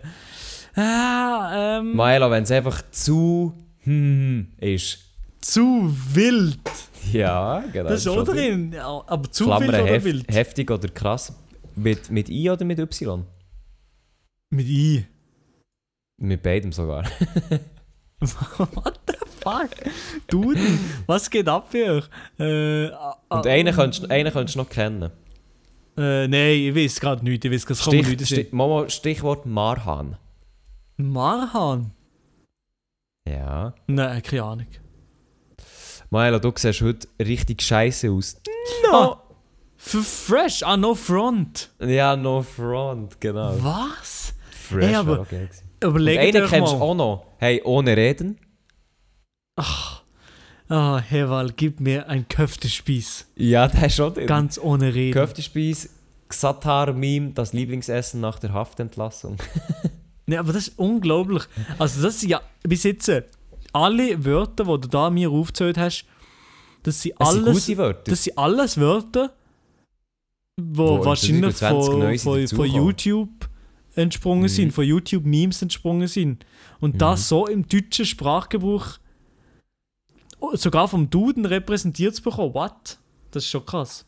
[0.76, 3.54] ah, ähm, Milo, wenn es einfach zu
[3.84, 5.00] hm ist.
[5.42, 6.60] zu wild.
[7.12, 7.90] Ja, genau.
[7.90, 8.72] Das ist auch drin.
[8.74, 10.32] Ja, Aber zu Klammer, wild oder hef wild?
[10.34, 11.34] heftig oder krass.
[11.76, 13.26] Mit, mit I oder mit Y?
[14.52, 15.06] Mit I.
[16.18, 17.04] Mit beidem sogar.
[18.20, 19.70] What the fuck?
[20.28, 20.60] Dude,
[21.08, 22.10] was geht ab für euch?
[22.40, 25.12] Äh, ah, Und ah, einen könntest, einen könntest du noch kennen.
[25.98, 27.44] Äh, nein, ich weiß gerade nicht.
[27.44, 28.28] Ich weiß gerade, es kommt Stich, nicht.
[28.28, 30.18] Stich, Stichwort Marhan.
[30.98, 31.92] Marhan?
[33.28, 33.74] Ja.
[33.88, 34.68] Nein, keine Ahnung.
[36.10, 38.38] Maela, du siehst heute richtig scheiße aus.
[38.92, 39.18] Ah,
[39.78, 41.72] für Fresh, ah, no front.
[41.80, 43.56] Ja, no front, genau.
[43.64, 44.34] Was?
[44.52, 45.50] Fresh Ey, aber- okay
[45.84, 46.84] Überlegt einen euch kennst du mal.
[46.86, 47.26] auch noch.
[47.40, 48.40] Hey, ohne Reden.
[50.70, 53.32] Ah, Heval, gib mir ein Köftespieß.
[53.36, 54.28] Ja, der ist schon drin.
[54.28, 55.14] Ganz ohne Reden.
[55.14, 55.90] Köftespieß,
[56.30, 59.38] Xatar-Meme, das Lieblingsessen nach der Haftentlassung.
[60.26, 61.44] Ne, aber das ist unglaublich.
[61.78, 63.12] Also das sind ja bis jetzt
[63.74, 66.06] alle Wörter, die du da mir aufgezählt hast,
[66.84, 68.12] das sind Das sind alles, gute Wörter.
[68.12, 69.34] das sind alles Wörter,
[70.62, 72.76] wo, Wo wahrscheinlich 20 neu von, sind von, von.
[72.76, 73.50] YouTube
[73.96, 74.48] entsprungen Mhm.
[74.48, 76.46] sind, von YouTube Memes entsprungen sind.
[76.80, 76.98] Und Mhm.
[77.00, 78.98] das so im deutschen Sprachgebrauch
[80.40, 82.54] oh, sogar vom Duden repräsentiert zu bekommen.
[82.54, 82.98] What?
[83.32, 84.06] Das ist schon krass.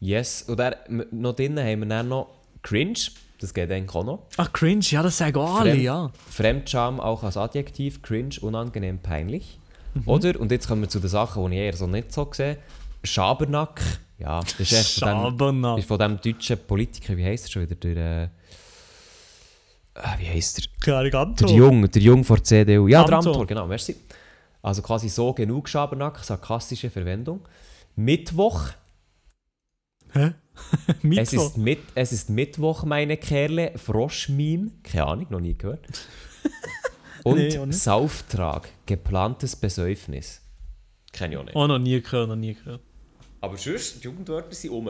[0.00, 0.42] Yes.
[0.42, 0.74] Und dann,
[1.10, 2.28] noch drinnen haben wir dann noch
[2.62, 2.98] Cringe.
[3.40, 4.26] Das geht eigentlich auch noch.
[4.36, 6.10] Ach, cringe, ja, das sagen auch alle, Fremd- ja.
[6.28, 8.02] Fremdscham auch als Adjektiv.
[8.02, 9.58] Cringe, unangenehm, peinlich.
[9.94, 10.02] Mhm.
[10.06, 12.58] Oder, und jetzt kommen wir zu den Sachen, die ich eher so nicht so sehe.
[13.04, 13.80] Schabernack.
[14.18, 17.62] Ja, das ist echt von dem, ist von dem deutschen Politiker, wie heisst er schon
[17.62, 17.76] wieder?
[17.76, 18.28] Der, äh,
[19.94, 20.64] ah, wie heisst er?
[20.80, 21.48] Keine Ahnung, Der.
[21.48, 22.88] Jung, der Jung vor CDU.
[22.88, 23.32] Ja, der Amthor.
[23.34, 23.94] Amtor, genau, merci.
[24.62, 27.40] Also quasi so genug Schabernack, sarkastische Verwendung.
[27.94, 28.70] Mittwoch.
[30.12, 30.32] Hä?
[31.16, 33.72] Es ist, mit, es ist Mittwoch, meine Kerle.
[33.76, 34.70] Frosch-Meme.
[34.82, 35.80] Keine Ahnung, noch nie gehört.
[37.24, 37.66] Und Nee, auch.
[37.72, 38.68] Sauftrag.
[38.86, 40.40] Geplantes Besäufnis.
[41.12, 41.56] Kenne ich auch nicht.
[41.56, 42.80] Oh, noch nie gehört, noch nie gehört.
[43.40, 44.88] Aber sonst, die Jugendwörter sind um.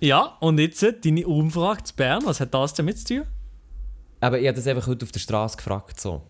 [0.00, 3.26] Ja, und jetzt äh, deine Umfrage zu Bern, was hat das damit zu tun?
[4.20, 6.00] Aber ich habe das einfach heute auf der Straße gefragt.
[6.00, 6.22] So.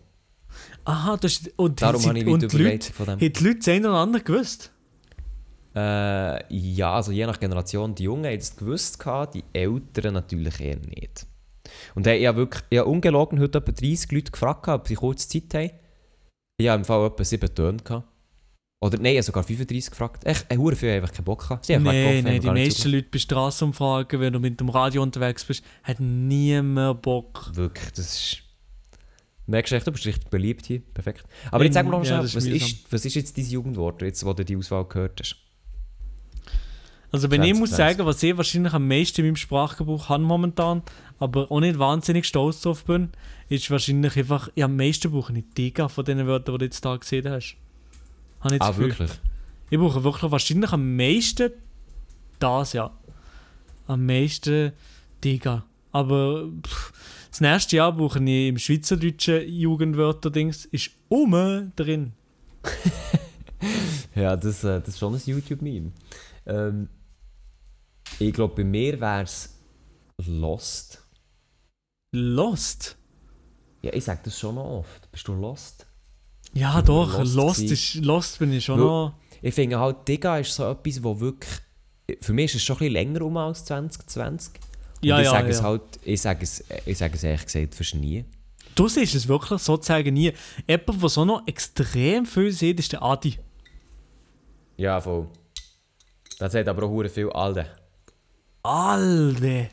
[0.85, 3.11] Aha, das ist, und, Darum habe ich und wieder die überlegt von dem.
[3.13, 4.71] haben die Leute das eine oder andere gewusst?
[5.75, 7.93] Äh, ja, also je nach Generation.
[7.95, 9.03] Die Jungen haben es gewusst,
[9.33, 11.27] die Älteren natürlich eher nicht.
[11.95, 15.27] Und ich habe wirklich, ich habe ungelogen heute etwa 30 Leute gefragt, ob sie kurz
[15.27, 15.71] Zeit haben.
[16.57, 18.07] Ich habe im Fall etwa 7 Töne gehabt.
[18.81, 20.25] Oder nein, ich habe sogar 35 gefragt.
[20.25, 21.67] Echt, ein Hure viel einfach keinen Bock gehabt.
[21.67, 25.63] Nein, nein, haben die meisten Leute bei Straßenumfragen, wenn du mit dem Radio unterwegs bist,
[25.83, 27.49] hat niemand Bock.
[27.53, 28.37] Wirklich, das ist...
[29.47, 30.81] Merkst du echt, du bist richtig beliebt hier.
[30.93, 31.23] Perfekt.
[31.51, 32.53] Aber jetzt sag mir noch Ja, schnell, was, mühsam.
[32.53, 35.35] ist, was ist jetzt dein Jugendwort, jetzt, wo du die Auswahl gehört hast?
[37.11, 37.77] Also wenn ich 20, muss 20.
[37.97, 40.81] sagen, was ich wahrscheinlich am meisten in meinem Sprachgebrauch habe momentan,
[41.19, 43.09] aber auch nicht wahnsinnig stolz drauf bin,
[43.47, 46.83] ist wahrscheinlich einfach, ja, am meisten brauche ich Digga von den Wörtern, die du jetzt
[46.83, 47.55] da gesehen hast.
[48.41, 48.89] Habe ich Ah, Gefühl.
[48.89, 49.11] wirklich?
[49.69, 51.51] Ich brauche wirklich wahrscheinlich am meisten
[52.39, 52.91] das, ja.
[53.87, 54.73] Am meisten
[55.23, 55.63] Digga.
[55.91, 56.91] Aber pff,
[57.29, 62.11] das nächste Jahr brauche ich im schweizerdeutschen Jugendwörter-Dings, ist um drin.
[64.15, 65.91] Ja, das, äh, das ist schon ein YouTube-Meme.
[66.45, 66.89] Ähm,
[68.19, 69.55] ich glaube, bei mir wäre es
[70.25, 71.01] Lost.
[72.13, 72.97] Lost.
[73.81, 75.11] Ja, ich sage das schon noch oft.
[75.11, 75.85] Bist du Lost?
[76.53, 79.13] Ja, bin doch, lost Lost, ist, Lost bin ich schon Weil- noch.
[79.41, 81.51] Ich finde halt, Digga ist so etwas, wo wirklich...
[82.21, 84.53] Für mich ist es schon ein bisschen länger um als 2020.
[84.55, 85.63] Und Ja, ich ja, sage es ja.
[85.63, 88.25] halt, ich sage es, ich sage es ehrlich gesagt fast nie.
[88.75, 90.33] Du siehst es wirklich sozusagen nie.
[90.67, 93.37] Jemand, der so noch extrem viel sieht, ist der Adi.
[94.77, 95.27] Ja, voll.
[96.39, 97.65] Das sagt aber auch viel Alter.
[98.63, 99.67] Alter.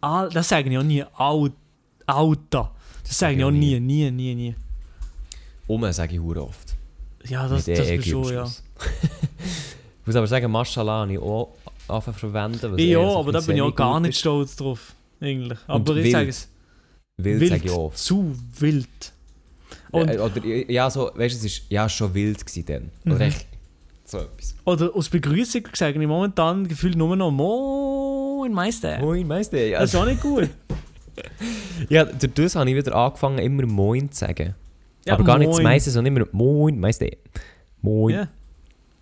[0.00, 1.04] Al das sage ich auch nie.
[1.14, 1.52] Al
[2.06, 2.72] Alter.
[3.02, 4.54] Das sage ich ich auch nie, nie, nie, nie.
[5.66, 6.74] Um sage ich hure oft.
[7.24, 8.44] Ja, das, Mit das EEG ist schon, ja.
[10.00, 11.54] Ich muss aber sagen, Mashallah habe ich auch
[11.86, 12.78] angefangen zu verwenden.
[12.78, 14.94] Ich auch, aber da bin ich auch gar nicht stolz drauf.
[15.20, 15.58] Eigentlich.
[15.68, 16.12] Und Aber ich wild.
[16.12, 16.48] sage es.
[17.18, 17.50] Wild, Wild.
[17.50, 17.98] sage ich oft.
[17.98, 19.12] Zu wild.
[19.90, 22.90] Und, Äh, oder, ja, so, weißt du, es ist ja schon wild gewesen dann.
[23.04, 23.12] Mhm.
[23.12, 23.46] Oder echt
[24.10, 24.54] so etwas.
[24.64, 28.98] oder aus Begrüßung sage ich momentan gefühlt nur noch Moin Meister.
[29.00, 29.64] Moin, Meister.
[29.66, 30.48] Ja, Das ist auch nicht gut.
[31.90, 34.54] Ja, durch das habe ich wieder angefangen, immer Moin zu sagen.
[35.04, 35.64] Ja, Aber gar nicht zu moin.
[35.64, 37.10] meisten, sondern immer Moin, meiste.
[37.82, 38.14] Moin.
[38.14, 38.28] Ja.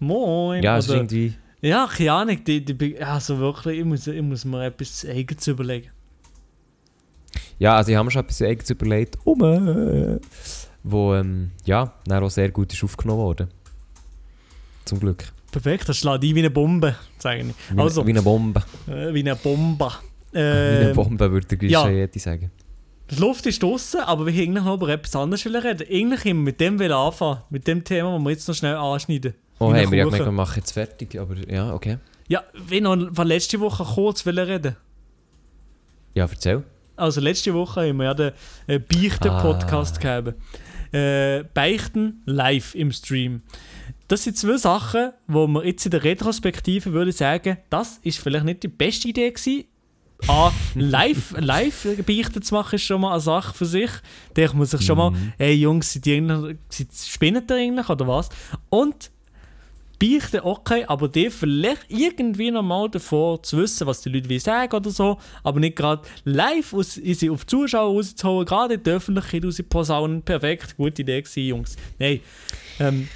[0.00, 0.62] Moin.
[0.62, 1.34] Ja, es ist Oder- irgendwie...
[1.60, 5.88] Ja, keine Ahnung, die, die, also wirklich, ich muss, ich muss mir etwas Eigenes überlegen.
[7.58, 10.18] Ja, also ich habe mir schon etwas eigenes überlegt, um, äh,
[10.84, 13.48] wo ähm, ja, dann auch sehr gut ist aufgenommen worden.
[14.88, 15.24] Zum Glück.
[15.52, 17.46] Perfekt, das schlägt ein wie eine Bombe, sage ich.
[17.76, 18.62] Wie, Also, wie eine Bombe.
[18.86, 19.90] äh, wie eine Bombe.
[20.32, 21.82] wie eine Bombe, würde der ja.
[21.84, 22.50] Guichette sagen.
[23.10, 25.86] Die Luft ist draußen, aber wir wollten noch über etwas anderes reden.
[25.90, 29.34] Eigentlich wir mit dem wollen anfangen, mit dem Thema, das wir jetzt noch schnell anschneiden.
[29.58, 31.98] Oh, hey, wir haben wir machen jetzt fertig, aber ja, okay.
[32.28, 34.76] Ja, wir noch von letzte Woche kurz reden.
[36.14, 36.62] Ja, erzähl.
[36.96, 38.32] Also letzte Woche haben wir ja den
[38.66, 40.20] äh, Beichten-Podcast Ah.
[40.22, 40.34] gehabt.
[40.92, 43.42] Äh, Beichten live im Stream.
[44.08, 48.46] Das sind zwei Sachen, wo man jetzt in der Retrospektive würde sagen, das ist vielleicht
[48.46, 49.64] nicht die beste Idee gewesen.
[50.26, 53.90] A, live, live Beichten zu machen, ist schon mal eine Sache für sich.
[54.32, 58.30] Da muss sich schon mal, hey Jungs, sind die sind, spinnen die eigentlich oder was?
[58.70, 59.10] Und
[59.98, 64.40] Beichten, okay, aber die vielleicht irgendwie noch mal davor zu wissen, was die Leute will
[64.40, 68.82] sagen oder so, aber nicht gerade live aus, sie auf die Zuschauer rauszuholen, gerade in
[68.84, 70.22] der Öffentlichkeit raus posaunen.
[70.22, 71.76] Perfekt, gute Idee gewesen, Jungs.
[71.98, 72.20] Nein,
[72.78, 73.08] ähm,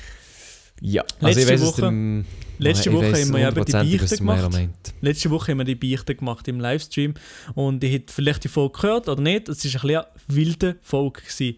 [0.85, 2.24] Ja, Letzte also ich weiss, es Woche- dem,
[2.59, 4.59] letzte Woche haben wir eben die Beichte gemacht.
[5.01, 7.14] letzte Woche haben wir die Beichte gemacht im Livestream
[7.55, 9.49] und ich hätte vielleicht die Folge gehört oder nicht.
[9.49, 11.20] Es war ein bisschen wilde Folge.
[11.22, 11.57] Gewesen.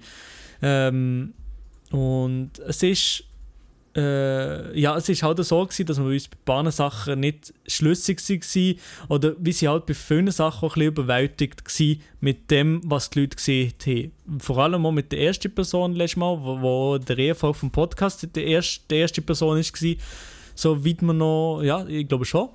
[0.62, 1.32] Ähm,
[1.90, 3.24] und es ist
[3.96, 8.20] äh, ja, es ist halt so gewesen, dass wir uns bei paar Sachen nicht schlüssig
[8.28, 8.74] waren
[9.08, 13.10] oder wie sie halt bei vielen Sachen auch ein bisschen überwältigt waren mit dem, was
[13.10, 14.40] die Leute gesehen haben.
[14.40, 18.28] Vor allem auch mit der ersten Person letztes Mal, wo, wo der Reihenfolge vom Podcast
[18.34, 19.96] die erste, die erste Person war,
[20.56, 22.48] so weit man noch, ja, ich glaube schon.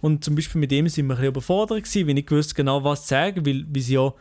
[0.00, 2.82] Und zum Beispiel mit dem sind wir ein bisschen überfordert gewesen, weil ich gewusst genau
[2.82, 4.12] was zu sagen, weil, weil sie ja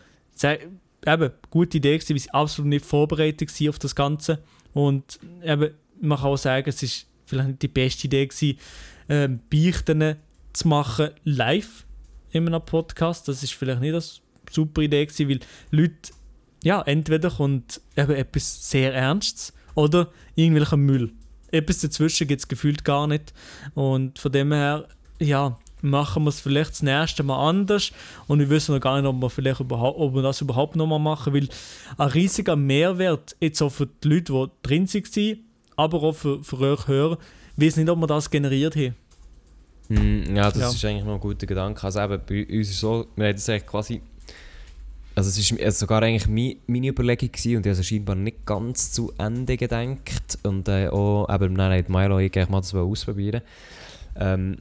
[1.07, 4.39] eben gute Idee war, weil sie absolut nicht vorbereitet waren auf das Ganze.
[4.74, 5.72] Und eben,
[6.02, 8.58] man kann auch sagen, es ist vielleicht nicht die beste Idee gewesen,
[9.10, 10.18] ähm, Beichten
[10.54, 11.86] zu machen live
[12.32, 13.28] in einem Podcast.
[13.28, 14.04] Das ist vielleicht nicht eine
[14.49, 15.39] super Idee gewesen, weil
[15.72, 16.12] Leute,
[16.64, 21.14] ja, entweder kommt eben etwas sehr Ernstes oder irgendwelcher Müll.
[21.52, 23.34] Etwas dazwischen gibt es gefühlt gar nicht.
[23.74, 24.88] Und von dem her,
[25.20, 27.91] ja, machen wir es vielleicht das nächste Mal anders.
[28.28, 30.88] Und wir wissen noch gar nicht, ob wir, vielleicht überhaupt, ob wir das überhaupt noch
[30.88, 31.34] mal machen.
[31.34, 31.49] Weil
[31.97, 35.45] ein riesiger Mehrwert jetzt auch für die Leute, die drin waren,
[35.82, 37.17] aber auch für, für euch Hörer,
[37.57, 38.95] ich weiß nicht, ob wir das generiert haben.
[39.89, 40.69] Mm, Ja, das Ja.
[40.69, 41.84] ist eigentlich noch ein guter Gedanke.
[41.84, 44.01] Also eben, bei uns ist so, wir haben das eigentlich quasi...
[45.13, 46.27] Also es ist also sogar eigentlich
[46.67, 50.39] meine Überlegung gewesen und ich habe es scheinbar nicht ganz zu Ende gedacht.
[50.43, 53.41] Und äh, auch eben, dann hat Milo ich mal das ausprobieren.
[54.17, 54.57] Ähm,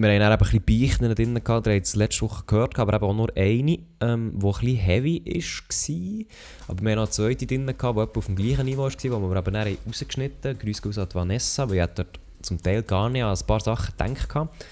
[0.00, 2.78] wir haben dann eben ein bisschen Beichten drin gehabt, ihr habt es letzte Woche gehört,
[2.78, 6.68] aber eben auch nur eine, ähm, die ein bisschen heavy war.
[6.68, 9.10] Aber wir haben noch eine zweite drin gehabt, die auf dem gleichen Niveau war, die
[9.10, 10.58] wir aber dann rausgeschnitten haben.
[10.60, 13.92] Grüße aus an Vanessa, weil ich dort zum Teil gar nicht an ein paar Sachen
[13.98, 14.64] gedacht gehabt.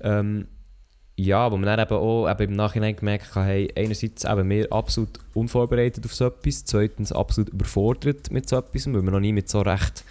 [0.00, 0.48] Ähm,
[1.16, 4.72] ja, wo man dann eben auch eben im Nachhinein gemerkt hat, hey, einerseits eben wir
[4.72, 9.32] absolut unvorbereitet auf so etwas, zweitens absolut überfordert mit so etwas, weil wir noch nie
[9.32, 10.02] mit so recht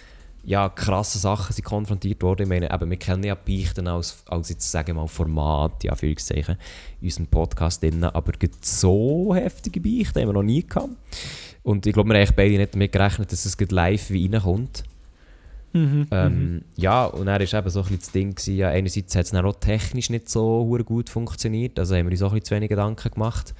[0.46, 2.44] ja, krassen Sachen sind konfrontiert worden.
[2.44, 5.92] Ich meine, eben, wir kennen ja Beichten als, als jetzt, sagen wir mal, Format, ja,
[5.94, 6.58] Anführungszeichen,
[7.00, 10.90] in unserem Podcast drin, aber so heftige Beichten haben wir noch nie gehabt.
[11.64, 14.84] Und ich glaube, wir haben beide nicht damit gerechnet, dass es live wie reinkommt.
[15.72, 16.08] Mhm.
[16.12, 19.26] Ähm, Ja, und dann war eben so ein bisschen das Ding, gewesen, ja, einerseits hat
[19.26, 22.46] es dann auch technisch nicht so gut funktioniert, also haben wir uns auch ein bisschen
[22.46, 23.56] zu wenig Gedanken gemacht.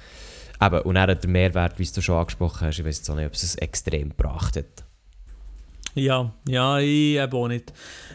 [0.60, 3.16] Eben, und dann hat der Mehrwert, wie du schon angesprochen hast, ich weiß jetzt auch
[3.16, 4.84] nicht, ob es es extrem gebracht hat.
[5.94, 7.72] Ja, ja, ich eben auch nicht.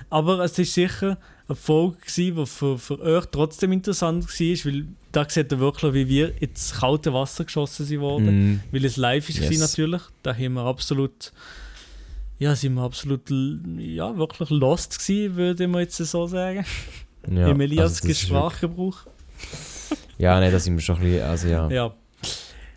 [0.10, 1.18] Aber es ist sicher
[1.48, 5.94] eine Folge, gewesen, die für, für euch trotzdem interessant war, weil da seht ihr wirklich,
[5.94, 8.54] wie wir ins kalte Wasser geschossen sind worden.
[8.54, 9.60] Mm, Weil es live war Yes.
[9.60, 10.02] natürlich.
[10.22, 11.32] Da haben wir absolut,
[12.38, 13.22] ja, sind wir absolut,
[13.78, 16.66] ja, wirklich lost gewesen, würde man jetzt so sagen.
[17.32, 18.98] ja, Im Elias also das Sprachgebrauch.
[20.20, 21.70] Ja, nein, da sind wir schon ein bisschen, also ja.
[21.72, 21.94] Ja.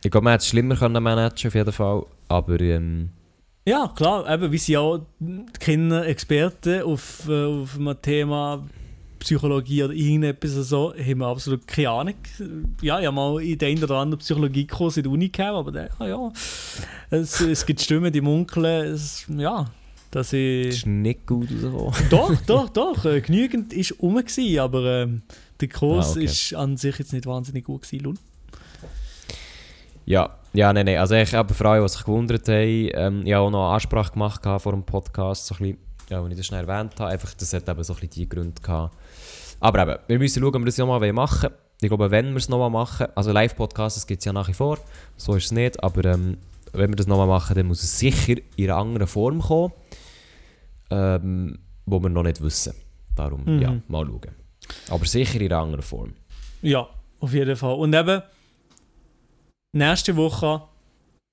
[0.04, 3.10] Ich glaube, man hätte es schlimmer können managen auf jeden Fall, aber ähm,
[3.64, 5.00] Ja, klar, eben, wir sind ja
[5.60, 8.66] keine Experten auf, äh, auf einem Thema
[9.20, 12.14] Psychologie oder irgendetwas so, haben wir absolut keine Ahnung.
[12.80, 15.70] Ja, ich habe mal in den einen oder anderen Psychologiekurs in der Uni gehabt, aber
[15.70, 16.32] der, ah, ja,
[17.10, 19.70] es, es gibt Stimmen, die munkeln, es, ja,
[20.10, 20.66] dass ich...
[20.66, 22.08] ist nicht gut rausgekommen.
[22.10, 25.22] doch, doch, doch, äh, genügend ist rum gewesen, aber ähm,
[25.60, 26.24] der Kurs Ah, okay.
[26.24, 28.14] ist an sich jetzt nicht wahnsinnig gut gewesen, Lul.
[30.04, 30.98] Ja, ja, nein, nein.
[30.98, 34.12] Also ich habe alle, die sich gewundert haben, ähm, ich habe auch noch eine Ansprache
[34.12, 35.78] gemacht vor dem Podcast, so ein bisschen,
[36.10, 37.10] ja, wenn ich das schnell erwähnt habe.
[37.10, 38.96] Einfach, das hat eben so ein bisschen die Gründe gehabt.
[39.60, 41.54] Aber eben, wir müssen schauen, ob wir das ja mal machen wollen.
[41.80, 44.78] Ich glaube, wenn wir es nochmal machen, also Live-Podcasts gibt es ja nach wie vor,
[45.16, 46.36] so ist es nicht, aber ähm,
[46.72, 49.72] wenn wir das nochmal machen, dann muss es sicher in einer anderen Form kommen,
[50.90, 52.74] ähm, wo wir noch nicht wissen.
[53.16, 53.60] Darum, Mhm.
[53.62, 54.34] ja, mal schauen.
[54.90, 56.12] Aber sicher in einer anderen Form.
[56.62, 56.86] Ja,
[57.20, 57.74] auf jeden Fall.
[57.74, 58.22] Und eben,
[59.72, 60.62] nächste Woche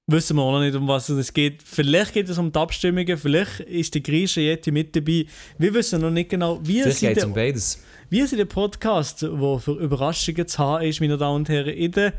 [0.08, 1.62] wissen wir auch noch nicht, um was es geht.
[1.64, 5.26] Vielleicht geht es um die Abstimmungen, vielleicht ist die Grieche Yeti mit dabei.
[5.58, 7.84] Wir wissen noch nicht genau, wie geht es der, um beides.
[8.10, 11.92] wie sie der Podcast, der für Überraschungen zu haben ist, meine Damen und Herren, in
[11.92, 12.14] der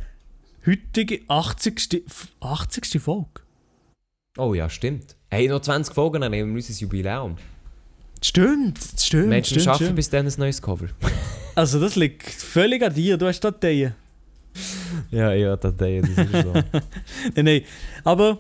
[0.65, 2.05] heutigen 80.
[2.07, 3.01] F- 80.
[3.03, 3.29] Folge.
[4.39, 5.17] Oh ja, stimmt.
[5.31, 7.37] Hey, noch 20 Folgen, dann nehmen wir unser Jubiläum.
[8.23, 9.97] Stimmt, stimmt, Menschen stimmt, schaffen stimmt.
[9.97, 10.87] bis dann ein neues Cover.
[11.57, 13.95] Also das liegt völlig an dir, du hast Dateien.
[15.11, 16.53] ja, ja, das, das ist so.
[17.35, 17.63] Nein, nein.
[18.05, 18.39] Aber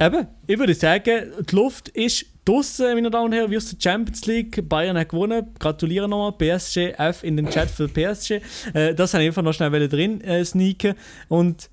[0.00, 3.78] eben, ich würde sagen, die Luft ist draußen, meine Damen und Herren, wie aus der
[3.80, 4.68] Champions League.
[4.68, 5.46] Bayern hat gewonnen.
[5.58, 6.32] Gratuliere nochmal.
[6.32, 8.40] PSG F in den Chat für PSG.
[8.72, 10.94] Äh, das habe ich einfach noch schnell drin äh, sneaken.
[11.28, 11.68] Und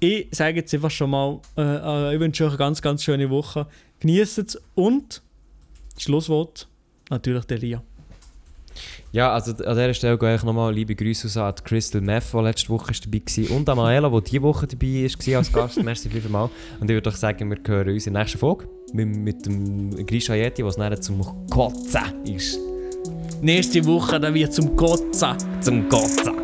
[0.00, 3.30] ich sage jetzt einfach schon mal, äh, äh, ich wünsche euch eine ganz, ganz schöne
[3.30, 3.66] Woche.
[4.00, 5.22] Genießt es und
[5.98, 6.68] Schlusswort
[7.08, 7.82] natürlich der Lia.
[9.16, 12.38] Ja, also an dieser Stelle gehe ich nochmal liebe Grüße an die Crystal Meth, die
[12.38, 13.56] letzte Woche dabei war.
[13.56, 15.82] Und an Maela, die diese Woche dabei war als Gast.
[15.82, 16.50] Merci vielmals.
[16.78, 20.04] Und ich würde doch sagen, wir hören uns in der nächsten Folge mit, mit dem
[20.04, 22.58] Grisha Yeti, was nachher zum Kotzen ist.
[23.40, 25.34] Nächste Woche dann wird zum Kotzen.
[25.62, 26.34] Zum Kotzen.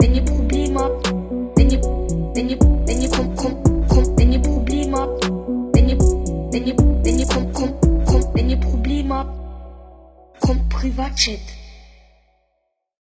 [0.00, 1.14] Wenn ihr Probleme habt,
[1.56, 5.26] wenn ihr, wenn ihr, wenn ihr kommt, kommt, kommt, wenn ihr Probleme habt,
[5.74, 11.38] wenn ihr, wenn ihr, wenn ihr kommt, kommt, kommt, wenn ihr Probleme habt, kommt Privatchat.